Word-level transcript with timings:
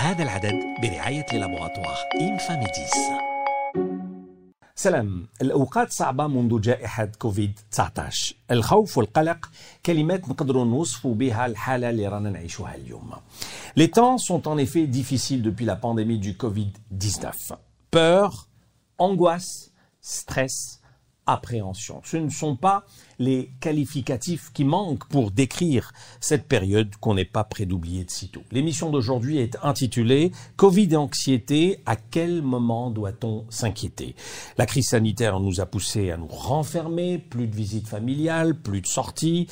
هذا 0.00 0.22
العدد 0.22 0.54
برعاية 0.82 1.26
لابوغاتوار 1.32 1.96
إنفاميديس 2.20 2.94
سلام. 4.74 5.28
الأوقات 5.42 5.92
صعبة 5.92 6.26
منذ 6.26 6.60
جائحة 6.60 7.04
كوفيد 7.04 7.60
19 7.70 8.34
الخوف 8.50 8.98
والقلق 8.98 9.50
كلمات 9.86 10.28
نقدروا 10.28 10.64
نوصفوا 10.64 11.14
بها 11.14 11.46
الحالة 11.46 11.90
اللي 11.90 12.08
رانا 12.08 12.30
نعيشوها 12.30 12.74
اليوم. 12.74 13.12
Les 13.76 13.90
temps 13.90 14.18
sont 14.18 14.48
en 14.48 14.58
effet 14.58 14.86
difficiles 14.86 15.42
depuis 15.42 15.66
la 15.66 15.76
pandémie 15.76 16.18
du 16.18 16.32
Covid-19. 16.32 17.52
Peur, 17.90 18.48
angoisse, 18.98 19.70
stress, 20.00 20.79
appréhension. 21.32 22.00
Ce 22.04 22.16
ne 22.16 22.30
sont 22.30 22.56
pas 22.56 22.84
les 23.18 23.50
qualificatifs 23.60 24.50
qui 24.52 24.64
manquent 24.64 25.06
pour 25.08 25.30
décrire 25.30 25.92
cette 26.20 26.46
période 26.46 26.94
qu'on 27.00 27.14
n'est 27.14 27.24
pas 27.24 27.44
prêt 27.44 27.66
d'oublier 27.66 28.04
de 28.04 28.10
sitôt. 28.10 28.42
L'émission 28.50 28.90
d'aujourd'hui 28.90 29.38
est 29.38 29.56
intitulée 29.62 30.32
Covid 30.56 30.88
et 30.92 30.96
anxiété, 30.96 31.80
à 31.86 31.96
quel 31.96 32.42
moment 32.42 32.90
doit-on 32.90 33.44
s'inquiéter? 33.50 34.14
La 34.58 34.66
crise 34.66 34.88
sanitaire 34.88 35.40
nous 35.40 35.60
a 35.60 35.66
poussé 35.66 36.10
à 36.10 36.16
nous 36.16 36.26
renfermer, 36.26 37.18
plus 37.18 37.46
de 37.46 37.54
visites 37.54 37.88
familiales, 37.88 38.54
plus 38.54 38.80
de 38.80 38.86
sorties 38.86 39.46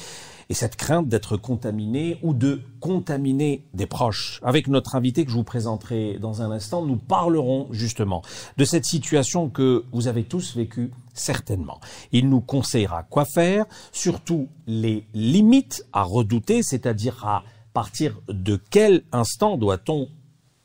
et 0.50 0.54
cette 0.54 0.76
crainte 0.76 1.08
d'être 1.08 1.36
contaminé 1.36 2.18
ou 2.22 2.32
de 2.32 2.62
contaminer 2.80 3.64
des 3.74 3.86
proches. 3.86 4.40
Avec 4.42 4.68
notre 4.68 4.94
invité 4.94 5.24
que 5.24 5.30
je 5.30 5.36
vous 5.36 5.44
présenterai 5.44 6.18
dans 6.18 6.42
un 6.42 6.50
instant, 6.50 6.84
nous 6.84 6.96
parlerons 6.96 7.68
justement 7.70 8.22
de 8.56 8.64
cette 8.64 8.86
situation 8.86 9.48
que 9.48 9.84
vous 9.92 10.08
avez 10.08 10.24
tous 10.24 10.56
vécue 10.56 10.90
certainement. 11.17 11.79
Il 12.11 12.29
nous 12.29 12.41
conseillera 12.41 13.03
quoi 13.03 13.25
faire, 13.25 13.65
surtout 13.91 14.47
les 14.67 15.05
limites 15.13 15.85
à 15.93 16.03
redouter, 16.03 16.63
c'est-à-dire 16.63 17.25
à 17.25 17.43
partir 17.73 18.19
de 18.27 18.59
quel 18.69 19.03
instant 19.11 19.57
doit-on 19.57 20.07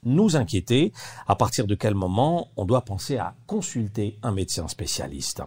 nous 0.04 0.36
inquiéter, 0.36 0.92
à 1.26 1.34
partir 1.34 1.66
de 1.66 1.74
quel 1.74 1.94
moment 1.94 2.48
on 2.56 2.64
doit 2.64 2.82
penser 2.82 3.18
à 3.18 3.34
consulter 3.46 4.16
un 4.22 4.32
médecin 4.32 4.68
spécialiste. 4.68 5.42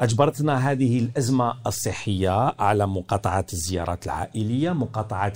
أجبرتنا 0.00 0.70
هذه 0.70 0.98
الأزمة 0.98 1.54
الصحية 1.66 2.54
على 2.58 2.86
مقاطعة 2.86 3.46
الزيارات 3.52 4.06
العائلية 4.06 4.72
مقاطعة 4.72 5.32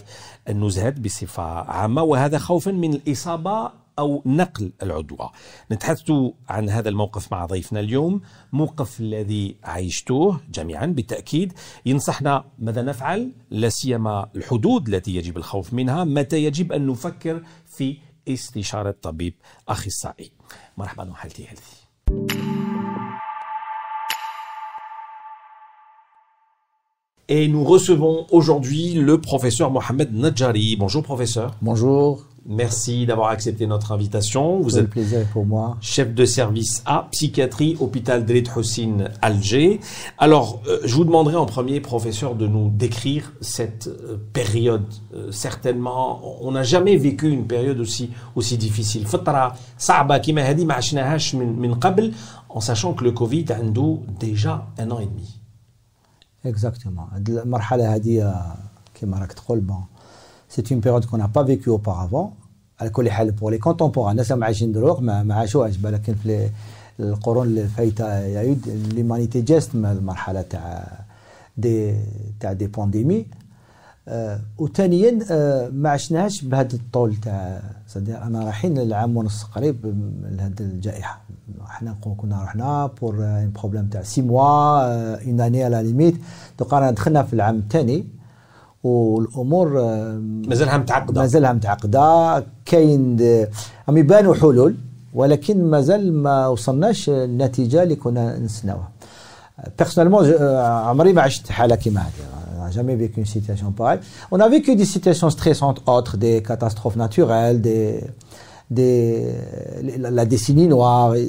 النزهات 0.49 1.01
بصفة 1.01 1.43
عامة 1.43 2.03
وهذا 2.03 2.39
خوفا 2.39 2.71
من 2.71 2.95
الإصابة 2.95 3.71
أو 4.00 4.24
نقل 4.26 4.72
العدوى 4.84 5.30
نتحدث 5.72 6.12
عن 6.50 6.70
هذا 6.70 6.90
الموقف 6.90 7.32
مع 7.32 7.46
ضيفنا 7.46 7.80
اليوم 7.80 8.22
موقف 8.54 9.00
الذي 9.00 9.56
عيشتوه 9.64 10.42
جميعا 10.52 10.86
بالتأكيد 10.86 11.54
ينصحنا 11.86 12.44
ماذا 12.60 12.82
نفعل 12.82 13.32
لا 13.52 13.70
سيما 13.70 14.30
الحدود 14.36 14.88
التي 14.88 15.16
يجب 15.16 15.38
الخوف 15.38 15.74
منها 15.74 16.04
متى 16.04 16.44
يجب 16.44 16.72
أن 16.72 16.88
نفكر 16.88 17.44
في 17.66 17.98
استشارة 18.28 18.96
طبيب 19.02 19.34
أخصائي 19.68 20.32
مرحبا 20.78 21.10
وحالتي 21.10 21.48
هيلثي 21.48 21.80
Et 27.32 27.48
nous 27.48 27.64
recevons 27.64 28.26
aujourd'hui 28.32 28.96
le 28.96 29.22
professeur 29.22 29.70
Mohamed 29.70 30.12
Nadjari. 30.16 30.76
Bonjour 30.76 31.04
professeur. 31.04 31.56
Bonjour. 31.62 32.26
Merci 32.46 33.06
d'avoir 33.06 33.30
accepté 33.30 33.68
notre 33.68 33.92
invitation. 33.92 34.60
Vous 34.60 34.78
êtes 34.78 34.90
plaisir 34.90 35.26
pour 35.32 35.46
moi. 35.46 35.78
chef 35.82 36.14
de 36.14 36.26
service 36.26 36.82
à 36.86 37.08
psychiatrie, 37.12 37.78
hôpital 37.80 38.26
Drit 38.26 38.46
Hossein, 38.56 39.10
Alger. 39.22 39.80
Alors, 40.18 40.62
euh, 40.68 40.80
je 40.86 40.96
vous 40.96 41.06
demanderai 41.06 41.36
en 41.36 41.46
premier, 41.46 41.80
professeur, 41.80 42.36
de 42.36 42.48
nous 42.48 42.70
décrire 42.70 43.34
cette 43.42 43.88
euh, 43.88 44.18
période. 44.34 44.86
Euh, 45.14 45.32
certainement, 45.32 46.22
on 46.42 46.52
n'a 46.52 46.64
jamais 46.64 46.98
vécu 46.98 47.30
une 47.30 47.46
période 47.46 47.80
aussi, 47.80 48.12
aussi 48.36 48.58
difficile. 48.58 49.06
En 52.50 52.62
sachant 52.62 52.94
que 52.94 53.04
le 53.04 53.12
Covid 53.12 53.46
a 53.52 53.60
déjà 54.20 54.68
un 54.78 54.92
an 54.92 55.00
et 55.00 55.06
demi. 55.06 55.40
Exactement. 56.44 57.08
C'est 60.49 60.71
une 60.71 60.81
période 60.81 61.05
qu'on 61.07 61.19
n'a 61.19 61.29
pas 61.29 61.43
vécue 61.43 61.71
auparavant. 61.71 62.29
على 62.81 62.91
كل 62.91 63.11
حال 63.11 63.31
بور 63.33 63.51
لي 63.51 63.59
كونتومبوران 63.59 64.11
الناس 64.11 64.33
اللي 64.33 64.45
عايشين 64.45 64.73
دروك 64.73 65.01
ما, 65.01 65.23
ما 65.23 65.35
عاشوهاش 65.35 65.77
بالك 65.77 66.17
في 66.23 66.51
القرون 67.01 67.47
اللي 67.47 67.69
فايته 67.69 68.19
يعود 68.19 68.69
ليمانيتي 68.95 69.41
جاست 69.41 69.75
المرحله 69.75 70.43
تاع 70.43 70.99
دي 71.57 71.95
تاع 72.41 72.53
دي 72.53 72.67
بانديمي 72.67 73.27
آه 74.09 74.41
وثانيا 74.59 75.19
آه 75.31 75.69
ما 75.69 75.91
عشناهاش 75.91 76.43
بهذا 76.45 76.75
الطول 76.75 77.17
تاع 77.17 77.63
صديق 77.89 78.23
انا 78.23 78.45
رايحين 78.45 78.79
للعام 78.79 79.17
ونص 79.17 79.43
قريب 79.45 79.77
لهذه 80.31 80.55
الجائحه 80.61 81.21
احنا 81.67 81.97
كنا 82.19 82.43
رحنا 82.43 82.87
بور 82.87 83.15
ان 83.25 83.53
بروبليم 83.55 83.87
تاع 83.87 84.03
سي 84.03 84.23
موا 84.23 85.25
اون 85.25 85.41
اني 85.41 85.65
على 85.65 85.83
ليميت 85.83 86.17
دوك 86.59 86.75
انا 86.75 86.91
دخلنا 86.91 87.23
في 87.23 87.33
العام 87.33 87.57
الثاني 87.59 88.05
والامور 88.85 89.69
مازالها 90.49 90.77
متعقده 90.77 91.21
مازالها 91.21 91.53
متعقده 91.53 92.47
كاين 92.65 93.17
عم 93.89 93.97
يبانوا 93.97 94.35
حلول 94.35 94.77
ولكن 95.15 95.65
مازال 95.65 96.13
ما 96.13 96.47
وصلناش 96.47 97.09
النتيجه 97.09 97.83
اللي 97.83 97.97
كنا 97.97 98.39
نسناوها 98.39 98.91
بيرسونيلمون 99.79 100.33
عمري 100.65 101.13
ما 101.13 101.23
عشت 101.23 101.51
حاله 101.51 101.75
كيما 101.77 102.01
هذه 102.01 102.35
jamais 102.71 102.97
vécu 102.97 103.21
une 103.21 103.27
situation 103.27 103.71
pareille. 103.73 104.01
On 104.31 104.41
a 104.41 104.49
vécu 104.49 104.75
des 104.75 104.85
situations 104.85 105.31
stressantes 105.31 105.81
autres, 105.87 106.17
des 106.17 106.43
catastrophes 106.43 106.97
naturelles, 106.97 107.61
des, 107.61 108.05
دي 108.71 109.21
لا 109.97 110.23
ديسيني 110.23 110.67
نوار 110.67 111.27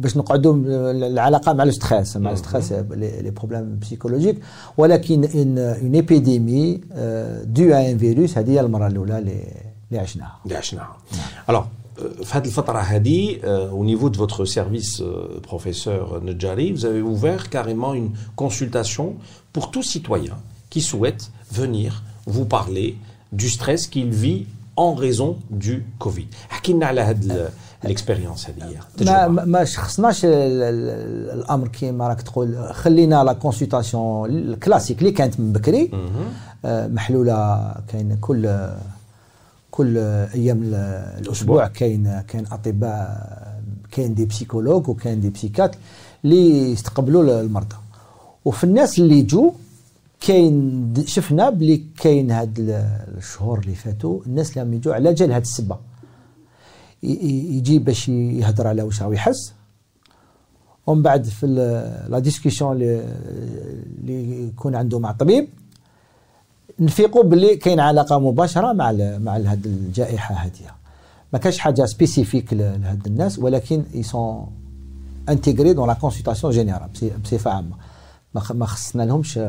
باش 0.00 0.16
نقعدوا 0.16 0.54
العلاقه 0.90 1.52
مع 1.52 1.64
الستريس 1.64 2.16
مع 2.16 2.32
الستريس 2.32 2.72
لي 2.72 3.30
بروبليم 3.30 3.78
بسيكولوجيك 3.78 4.38
ولكن 4.76 5.24
اون 5.24 5.94
ايبيديمي 5.94 6.80
دو 7.44 7.72
ان 7.74 7.98
فيروس 7.98 8.38
هذه 8.38 8.50
هي 8.50 8.60
المره 8.60 8.86
الاولى 8.86 9.18
اللي 9.18 9.98
عشناها 9.98 10.38
اللي 10.44 10.56
عشناها 10.56 10.96
الوغ 11.50 11.64
في 12.24 12.38
هذه 12.38 12.44
الفترة 12.44 12.78
هذه 12.78 13.36
au 13.72 13.84
niveau 13.84 14.08
de 14.10 14.16
votre 14.16 14.44
service 14.44 15.02
professeur 15.42 16.20
Nedjari 16.22 16.72
vous 16.72 16.84
avez 16.84 17.02
ouvert 17.02 17.48
carrément 17.50 17.94
une 17.94 18.10
consultation 18.36 19.14
pour 19.52 19.70
tout 19.70 19.82
citoyen 19.82 20.36
qui 20.70 20.80
souhaite 20.80 21.30
venir 21.52 22.02
vous 22.26 22.44
parler 22.44 22.88
du 23.32 23.48
stress 23.48 23.86
qu'il 23.86 24.10
vit 24.10 24.46
en 24.80 24.94
raison 24.94 25.36
du 25.50 25.82
Covid. 26.04 26.26
حكينا 26.48 26.86
على 26.86 27.00
هذه 27.00 27.50
الاكسبيريونس 27.84 28.46
هذه 28.50 28.80
ما 29.28 29.44
ما 29.44 29.64
شخصناش 29.64 30.20
الامر 30.24 31.68
كيما 31.68 32.08
راك 32.08 32.22
تقول 32.22 32.74
خلينا 32.74 33.24
لا 33.24 33.32
كونسلطاسيون 33.32 34.30
الكلاسيك 34.30 34.98
اللي 34.98 35.10
كانت 35.12 35.40
من 35.40 35.52
بكري 35.52 35.90
محلوله 36.64 37.74
كاين 37.88 38.16
كل 38.20 38.70
كل 39.70 39.98
ايام 40.34 40.60
الاسبوع 41.20 41.66
كاين 41.66 42.20
كاين 42.28 42.44
اطباء 42.52 43.36
كاين 43.90 44.14
دي 44.14 44.24
بسيكولوج 44.24 44.88
وكاين 44.88 45.20
دي 45.20 45.30
بسيكات 45.30 45.76
اللي 46.24 46.72
يستقبلوا 46.72 47.40
المرضى 47.40 47.76
وفي 48.44 48.64
الناس 48.64 48.98
اللي 48.98 49.18
يجوا 49.18 49.50
كاين 50.21 50.93
شفنا 51.05 51.49
بلي 51.49 51.83
كاين 51.97 52.31
هاد 52.31 52.55
الشهور 53.17 53.59
اللي 53.59 53.75
فاتوا 53.75 54.21
الناس 54.25 54.57
اللي 54.57 54.75
يجوا 54.75 54.93
على 54.93 55.13
جال 55.13 55.31
هاد 55.31 55.41
السبة. 55.41 55.77
يجي 57.03 57.79
باش 57.79 58.09
يهضر 58.09 58.67
على 58.67 58.81
واش 58.81 59.01
راه 59.01 59.13
يحس. 59.13 59.53
ومن 60.87 61.01
بعد 61.01 61.25
في 61.25 61.47
لا 62.09 62.19
ديسكسيون 62.19 62.75
اللي 62.75 64.47
يكون 64.47 64.75
عنده 64.75 64.99
مع 64.99 65.11
الطبيب 65.11 65.47
نفيقوا 66.79 67.23
باللي 67.23 67.55
كاين 67.55 67.79
علاقة 67.79 68.19
مباشرة 68.19 68.73
مع 68.73 68.91
مع 69.17 69.37
هاد 69.37 69.65
الجائحة 69.65 70.35
هذه 70.35 70.71
ما 71.33 71.39
كاش 71.39 71.59
حاجة 71.59 71.85
سبيسيفيك 71.85 72.53
لهاد 72.53 73.07
الناس 73.07 73.39
ولكن 73.39 73.83
يسون 73.93 74.47
انتيغري 75.29 75.73
دون 75.73 75.87
لا 75.87 75.93
كونسلطاسيون 75.93 76.53
جينيرال 76.53 76.89
بصفة 77.23 77.51
عامة. 77.51 77.75
ما 78.53 78.65
خصنا 78.65 79.03
لهمش 79.03 79.39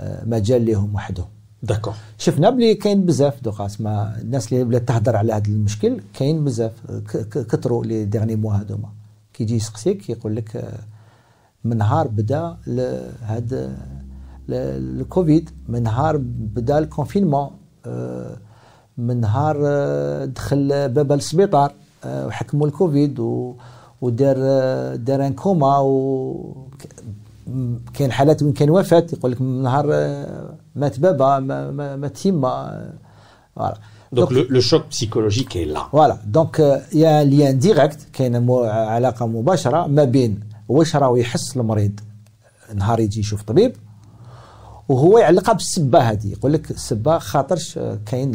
مجال 0.00 0.66
لهم 0.66 0.94
وحدهم. 0.94 1.26
داكور 1.62 1.94
شفنا 2.18 2.50
بلي 2.50 2.74
كاين 2.74 3.06
بزاف 3.06 3.42
دوكا 3.42 3.66
اسما 3.66 4.18
الناس 4.20 4.52
اللي 4.52 4.64
بدات 4.64 4.88
تهضر 4.88 5.16
على 5.16 5.32
هذا 5.32 5.48
المشكل 5.48 6.00
كاين 6.14 6.44
بزاف 6.44 6.72
كثروا 7.32 7.84
لي 7.84 8.04
ديرني 8.04 8.36
موا 8.36 8.54
هذوما 8.54 8.88
كيجي 9.34 9.56
يسقسيك 9.56 10.10
يقول 10.10 10.36
لك 10.36 10.70
من 11.64 11.76
نهار 11.76 12.08
بدا 12.08 12.56
هذا 13.22 13.76
الكوفيد 14.48 15.50
من 15.68 15.82
نهار 15.82 16.16
بدا 16.56 16.78
الكونفينمون 16.78 17.50
من 18.98 19.20
نهار 19.20 19.56
دخل 20.24 20.88
باب 20.88 21.12
السبيطار 21.12 21.72
وحكموا 22.06 22.66
الكوفيد 22.66 23.18
ودار 24.00 24.36
دار 24.96 25.26
ان 25.26 25.32
كوما 25.32 25.78
و 25.78 26.68
كاين 27.94 28.12
حالات 28.12 28.42
وين 28.42 28.52
كاين 28.52 28.70
وفاة 28.70 29.06
يقول 29.12 29.32
لك 29.32 29.42
نهار 29.42 29.86
مات 30.76 31.00
بابا 31.00 31.40
مات 31.96 32.26
يما. 32.26 32.92
Donc, 34.12 34.30
le, 34.30 34.46
le 34.48 34.60
choc 34.60 34.82
psychologique 34.88 35.56
est 35.56 35.64
là. 35.64 35.88
فوالا 35.92 36.18
دونك 36.26 36.84
يا 36.92 37.24
ليان 37.24 37.58
ديريكت 37.58 37.98
كاين 38.12 38.50
علاقة 38.68 39.26
مباشرة 39.26 39.86
ما 39.86 40.04
بين 40.04 40.40
واش 40.68 40.96
راه 40.96 41.18
يحس 41.18 41.56
المريض 41.56 42.00
نهار 42.74 43.00
يجي 43.00 43.20
يشوف 43.20 43.42
طبيب 43.42 43.76
وهو 44.88 45.18
يعلقها 45.18 45.52
بالسبة 45.52 45.98
هذه 45.98 46.32
يقول 46.32 46.52
لك 46.52 46.70
السبة 46.70 47.18
خاطرش 47.18 47.78
آه، 47.78 47.98
كاين 48.06 48.32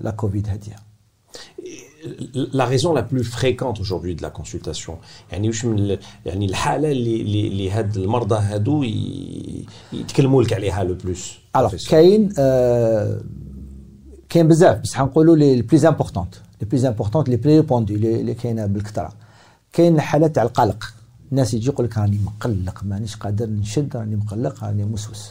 لا 0.00 0.10
كوفيد 0.10 0.48
هذه 0.48 0.87
La 2.52 2.66
raison 2.66 2.92
la 2.92 3.02
plus 3.02 3.24
fréquente 3.24 3.80
aujourd'hui 3.80 4.14
de 4.14 4.22
la 4.22 4.30
consultation 4.30 4.92
يعني 5.32 5.48
واش 5.48 5.64
من 5.64 5.98
يعني 6.26 6.46
الحالة 6.46 6.90
اللي 6.90 7.20
اللي, 7.20 7.70
هاد 7.70 7.96
المرضى 7.96 8.34
هادو 8.34 8.82
يتكلموا 9.92 10.42
لك 10.42 10.52
عليها 10.52 10.84
لو 10.84 10.94
بلوس 10.94 11.38
الوغ 11.56 11.76
كاين 11.90 12.32
آه، 12.38 13.20
كاين 14.28 14.48
بزاف 14.48 14.80
بصح 14.80 15.00
نقولوا 15.00 15.36
لي 15.36 15.62
بليز 15.62 15.86
امبورطونت 15.86 16.34
لي 16.60 16.68
بليز 16.68 16.84
امبورطونت 16.84 17.28
لي 17.28 17.36
بلي 17.36 17.56
ريبوندو 17.56 17.94
اللي 17.94 18.34
كاينة 18.34 18.66
بالكثرة. 18.66 19.12
كاين 19.72 20.00
حالات 20.00 20.34
تاع 20.34 20.42
القلق. 20.42 20.94
الناس 21.32 21.54
يجي 21.54 21.68
يقول 21.68 21.86
لك 21.86 21.98
راني 21.98 22.18
مقلق 22.18 22.84
مانيش 22.84 23.16
قادر 23.16 23.46
نشد 23.46 23.96
راني 23.96 24.16
مقلق 24.16 24.64
راني 24.64 24.84
موسوس 24.84 25.30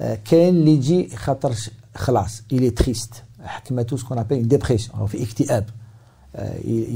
آه، 0.00 0.18
كاين 0.24 0.54
اللي 0.54 0.70
يجي 0.70 1.16
خاطر 1.16 1.54
خلاص 1.94 2.42
الي 2.52 2.70
تريست 2.70 3.14
حكمته 3.43 3.97
سكون 3.97 4.17
ابل 4.17 4.35
اون 4.35 4.47
ديبريسيون 4.47 4.99
او 4.99 5.07
في 5.07 5.23
اكتئاب 5.23 5.65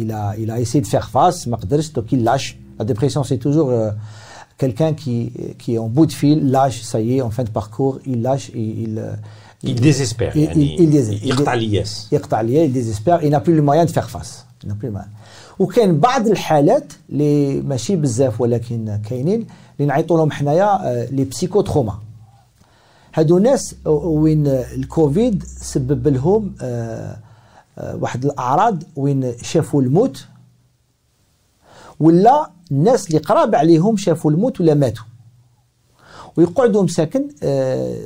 il 0.02 0.12
a 0.12 0.36
il 0.38 0.52
a 0.52 0.60
essayé 0.60 0.82
de 0.82 0.88
faire 0.88 1.10
face 1.10 1.48
ما 1.48 1.58
قدرش 1.58 1.90
دوك 1.90 2.06
il 2.14 2.24
lâche 2.24 2.58
la 2.80 2.86
dépression 2.86 3.24
c'est 3.24 3.38
toujours 3.38 3.70
euh, 3.70 3.92
quelqu'un 4.58 4.94
qui 4.94 5.32
qui 5.60 5.70
est 5.76 5.78
en 5.78 5.90
bout 5.96 6.06
de 6.06 6.12
fil 6.22 6.38
lâche 6.52 6.82
ça 6.82 7.00
y 7.02 7.18
est 7.18 7.22
en 7.22 7.32
fin 7.32 7.44
de 7.44 7.50
parcours 7.50 8.00
il 8.06 8.22
lâche 8.22 8.50
il 8.56 8.62
il, 8.84 9.70
Il 9.70 9.76
désespère 9.82 10.32
il, 10.36 10.44
يعني 10.44 10.76
il, 10.78 10.84
il 10.84 10.90
désespère. 10.90 11.28
يقطع 11.28 11.54
الياس 11.54 12.08
يقطع 12.12 12.42
الياس 12.42 12.70
il 12.70 12.74
désespère 12.74 13.24
il 13.24 13.30
n'a 13.30 13.40
plus 13.40 13.56
le 13.56 13.62
moyen 13.62 13.86
de 13.86 13.92
faire 13.92 14.10
face 14.10 14.46
il 14.64 14.70
n'a 14.70 14.76
plus 14.76 14.88
le 14.88 14.94
moyen 14.94 15.10
وكاين 15.60 16.00
بعض 16.00 16.28
الحالات 16.28 16.94
اللي 17.10 17.62
ماشي 17.62 17.96
بزاف 17.96 18.42
ولكن 18.42 19.00
كاينين 19.10 19.48
اللي 19.80 19.88
نعيطوا 19.88 20.18
لهم 20.18 20.32
حنايا 20.32 20.88
آه، 20.88 21.06
لي 21.12 21.24
بسيكو 21.24 21.62
تروما 21.62 22.00
هادو 23.19 23.39
ناس 23.39 23.75
وين 23.87 24.47
الكوفيد 24.47 25.43
سبب 25.61 26.09
لهم 26.09 26.55
آه، 26.63 27.17
آه، 27.79 27.97
واحد 27.97 28.25
الأعراض 28.25 28.83
وين 28.97 29.33
شافوا 29.43 29.83
الموت 29.83 30.27
ولا 32.01 32.51
الناس 32.71 33.07
اللي 33.07 33.19
قراب 33.19 33.55
عليهم 33.55 33.97
شافوا 33.97 34.31
الموت 34.31 34.61
ولا 34.61 34.75
ماتوا. 34.75 35.05
ويقعدوا 36.37 36.83
مساكن 36.83 37.29
آه، 37.43 37.99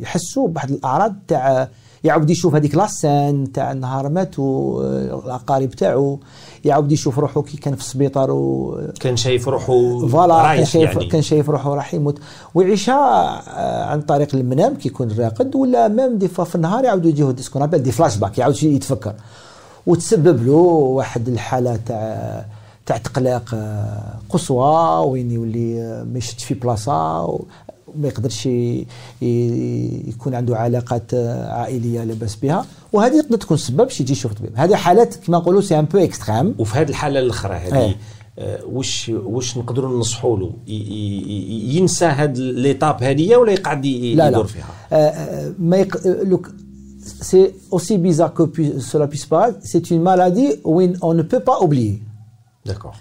يحسوا 0.00 0.48
بواحد 0.48 0.70
الأعراض 0.70 1.14
تاع 1.28 1.68
يعاود 2.04 2.30
يشوف 2.30 2.54
هذيك 2.54 2.74
لاسان 2.74 3.52
تاع 3.52 3.72
نهار 3.72 4.08
ماتوا 4.08 4.82
آه، 4.84 5.22
الأقارب 5.24 5.70
تاعو. 5.70 6.20
يعاود 6.64 6.92
يشوف 6.92 7.18
روحه 7.18 7.42
كي 7.42 7.56
كان 7.56 7.74
في 7.74 7.80
السبيطار 7.80 8.30
و 8.30 8.80
كان 9.00 9.16
شايف 9.16 9.48
روحه 9.48 10.06
فوالا 10.06 10.54
كان 10.56 10.64
شايف 10.64 10.92
يعني. 10.92 11.06
كان 11.06 11.22
شايف 11.22 11.50
روحه 11.50 11.74
راح 11.74 11.94
يموت. 11.94 12.18
ويعيشها 12.54 12.94
آه، 12.94 13.84
عن 13.84 14.00
طريق 14.00 14.34
المنام 14.34 14.74
كي 14.74 14.88
يكون 14.88 15.12
راقد 15.18 15.56
ولا 15.56 15.88
ميم 15.88 16.18
دي 16.18 16.28
في 16.28 16.54
النهار 16.54 16.84
يعاودوا 16.84 17.10
يجيو 17.10 17.30
دي 17.30 17.42
سكون 17.42 17.62
أبل 17.62 17.78
دي 17.78 17.92
فلاش 17.92 18.16
باك 18.16 18.38
يعاود 18.38 18.62
يتفكر. 18.62 19.14
وتسبب 19.86 20.46
له 20.46 20.52
واحد 20.52 21.28
الحالة 21.28 21.76
تاع 21.86 22.44
تاع 22.86 22.96
تقلاق 22.96 23.50
آه، 23.54 24.14
قصوى 24.30 25.06
وين 25.10 25.30
يولي 25.30 25.82
آه، 25.82 26.02
ما 26.02 26.18
يشدش 26.18 26.44
في 26.44 26.54
بلاصة 26.54 27.24
وما 27.96 28.08
يقدرش 28.08 28.46
يكون 30.08 30.34
عنده 30.34 30.56
علاقات 30.56 31.14
آه، 31.14 31.52
عائليه 31.52 32.04
لاباس 32.04 32.36
بها. 32.36 32.66
وهذه 32.92 33.20
تقدر 33.20 33.36
تكون 33.36 33.56
سبب 33.56 33.76
باش 33.76 34.00
يجي 34.00 34.12
يشوف 34.12 34.32
طبيب. 34.32 34.50
هذه 34.54 34.74
حالات 34.74 35.14
كما 35.14 35.38
نقولوا 35.38 35.60
سي 35.60 35.78
ان 35.78 35.84
بو 35.84 35.98
إكستريم. 35.98 36.54
وفي 36.58 36.78
هذه 36.78 36.88
الحالة 36.88 37.20
الأخرى 37.20 37.54
هذه 37.54 37.78
إيه. 37.78 37.96
آه، 38.38 38.64
واش 38.64 39.12
واش 39.24 39.58
نقدروا 39.58 39.96
ننصحوا 39.96 40.38
له؟ 40.38 40.52
ينسى 41.76 42.04
هاد 42.04 42.38
ليتاب 42.38 43.02
هذه 43.02 43.36
ولا 43.36 43.52
يقعد 43.52 43.86
لا 43.86 44.14
لا. 44.14 44.28
يدور 44.28 44.46
فيها؟ 44.46 44.64
Euh, 44.92 44.94
euh, 44.94 45.52
mais 45.58 45.88
euh, 46.04 46.24
look, 46.24 46.48
c'est 47.28 47.54
aussi 47.70 47.96
bizarre 47.98 48.34
que 48.34 48.44
cela 48.80 49.06
puisse 49.06 49.26
paraître, 49.26 49.58
c'est 49.62 49.90
une 49.90 50.02
maladie 50.02 50.50
où 50.64 50.82
on 51.02 51.14
ne 51.14 51.22
peut 51.22 51.40
pas 51.40 51.60
oublier. 51.60 52.02
داكور 52.66 52.92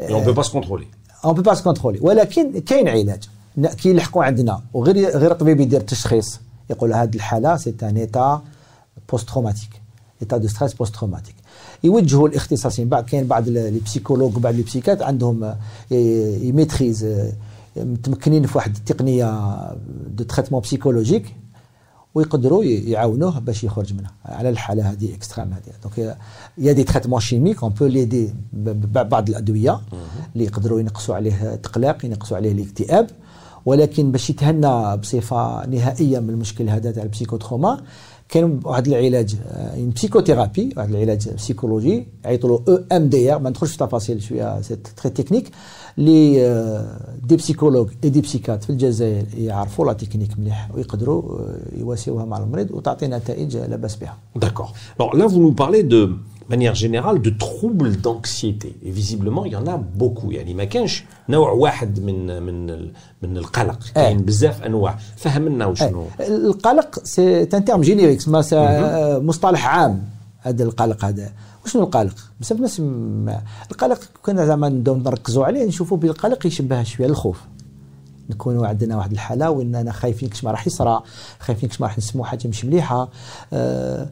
Et 0.00 0.14
on 0.14 0.22
peut 0.22 0.34
pas 0.34 0.44
se 0.44 0.50
contrôler. 0.50 0.88
On 1.24 1.34
peut 1.34 1.42
pas 1.42 1.56
se 1.56 1.62
contrôler. 1.62 2.00
ولكن 2.00 2.60
كاين 2.60 2.88
علاج 2.88 3.24
كي 3.78 3.90
يلحقوا 3.90 4.24
عندنا. 4.24 4.62
وغير 4.74 4.96
غير 5.18 5.32
الطبيب 5.32 5.60
يدير 5.60 5.80
تشخيص 5.80 6.40
يقول 6.70 6.92
هذه 6.92 7.14
الحالة 7.14 7.56
سي 7.56 7.74
ان 7.82 7.96
ايتا 7.96 8.42
بوست 9.10 9.28
تروماتيك 9.28 9.70
ايتا 10.22 10.36
دو 10.36 10.48
ستريس 10.48 10.74
بوست 10.74 10.94
تروماتيك 10.94 11.34
يوجهوا 11.84 12.28
الاختصاصيين 12.28 12.88
بعد 12.88 13.04
كاين 13.04 13.26
بعض 13.26 13.48
لي 13.48 13.80
بسيكولوج 13.86 14.36
وبعض 14.36 14.54
لي 14.54 14.62
بسيكات 14.62 15.02
عندهم 15.02 15.54
يميتريز 15.90 17.06
متمكنين 17.76 18.46
في 18.46 18.58
واحد 18.58 18.76
التقنية 18.76 19.58
دو 20.06 20.24
تريتمون 20.24 20.60
بسيكولوجيك 20.60 21.34
ويقدروا 22.14 22.64
يعاونوه 22.64 23.38
باش 23.38 23.64
يخرج 23.64 23.94
منها. 23.94 24.10
على 24.24 24.48
الحالة 24.48 24.90
هذه 24.90 25.14
اكستريم 25.14 25.52
هذه 25.52 25.72
دونك 25.82 26.16
يا 26.58 26.72
دي 26.72 26.84
تريتمون 26.84 27.20
شيميك 27.20 27.62
اون 27.62 27.72
بو 27.72 27.86
ليدي 27.86 28.34
بعض 28.92 29.28
الأدوية 29.28 29.80
اللي 30.34 30.44
يقدروا 30.44 30.80
ينقصوا 30.80 31.14
عليه 31.14 31.54
التقلاق 31.54 32.04
ينقصوا 32.04 32.36
عليه 32.36 32.52
الاكتئاب. 32.52 33.10
ولكن 33.66 34.12
باش 34.12 34.30
يتهنى 34.30 34.96
بصفة 34.96 35.66
نهائية 35.66 36.18
من 36.18 36.30
المشكل 36.30 36.68
هذا 36.68 36.90
تاع 36.90 37.02
البسيكوتروما 37.02 37.80
كاين 38.28 38.60
واحد 38.64 38.86
العلاج 38.88 39.36
آه، 39.46 39.90
بسيكوثيرابي 39.96 40.74
واحد 40.76 40.90
العلاج 40.90 41.28
بسيكولوجي 41.28 42.06
يعيطوا 42.24 42.48
له 42.48 42.62
أو 42.68 42.96
ام 42.96 43.08
دي 43.08 43.34
ار 43.34 43.38
ما 43.38 43.50
ندخلش 43.50 43.70
في 43.70 43.78
تفاصيل 43.78 44.22
شوية 44.22 44.60
سي 44.60 44.76
تري 44.76 45.10
تكنيك 45.10 45.50
آه، 45.98 46.96
دي 47.24 47.36
بسيكولوج 47.36 47.88
اي 48.04 48.10
دي 48.10 48.20
بسيكات 48.20 48.64
في 48.64 48.70
الجزائر 48.70 49.24
يعرفوا 49.36 49.86
لا 49.86 49.92
تكنيك 49.92 50.38
مليح 50.38 50.70
ويقدروا 50.74 51.38
آه، 51.38 51.56
يواسيوها 51.78 52.24
مع 52.24 52.38
المريض 52.38 52.70
وتعطي 52.70 53.06
نتائج 53.06 53.56
لا 53.56 53.76
بأس 53.76 53.96
بها 53.96 54.18
D'accord. 54.38 54.72
Alors 54.98 55.16
là, 55.16 55.26
vous 55.26 55.40
nous 55.40 55.52
parlez 55.52 55.82
de 55.82 56.00
manière 56.50 56.74
générale 56.84 57.18
de 57.26 57.30
troubles 57.46 57.92
d'anxiété. 58.04 58.70
Et 58.86 58.90
visiblement, 59.00 59.44
il 59.46 59.52
y 59.52 59.56
en 59.56 59.66
a 59.66 59.76
beaucoup. 60.00 60.30
يعني 60.32 60.54
ما 60.54 60.64
كانش 60.64 61.04
نوع 61.28 61.50
واحد 61.50 62.00
من 62.00 62.42
من 62.42 62.66
من 63.22 63.36
القلق. 63.36 63.78
كاين 63.94 64.18
بزاف 64.18 64.62
انواع. 64.62 64.98
فهمنا 65.16 65.66
وشنو. 65.66 66.04
القلق 66.20 67.04
سي 67.04 67.42
ان 67.42 67.64
تيرم 67.64 67.80
جينيريك 67.80 68.20
مصطلح 68.28 69.66
عام 69.66 70.02
هذا 70.40 70.64
القلق 70.64 71.04
هذا 71.04 71.32
وشنو 71.64 71.82
القلق؟ 71.82 72.14
بزاف 72.40 72.56
الناس 72.58 72.80
م- 72.80 73.36
القلق 73.70 74.00
كنا 74.22 74.46
زعما 74.46 74.68
نبداو 74.68 74.96
نركزوا 74.96 75.44
عليه 75.44 75.64
نشوفوا 75.64 75.96
بالقلق 75.96 76.46
يشبه 76.46 76.82
شوية 76.82 77.06
الخوف 77.06 77.40
نكونوا 78.30 78.66
عندنا 78.66 78.96
واحد 78.96 79.12
الحالة 79.12 79.50
وين 79.50 79.74
أنا 79.74 79.92
خايفين 79.92 80.28
كش 80.28 80.44
ما 80.44 80.50
راح 80.50 80.66
يصرى 80.66 81.00
خايفين 81.40 81.68
كش 81.68 81.80
ما 81.80 81.86
راح 81.86 81.98
نسمعوا 81.98 82.26
حاجة 82.26 82.48
مش 82.48 82.64
مليحة. 82.64 83.08
آه، 83.52 84.06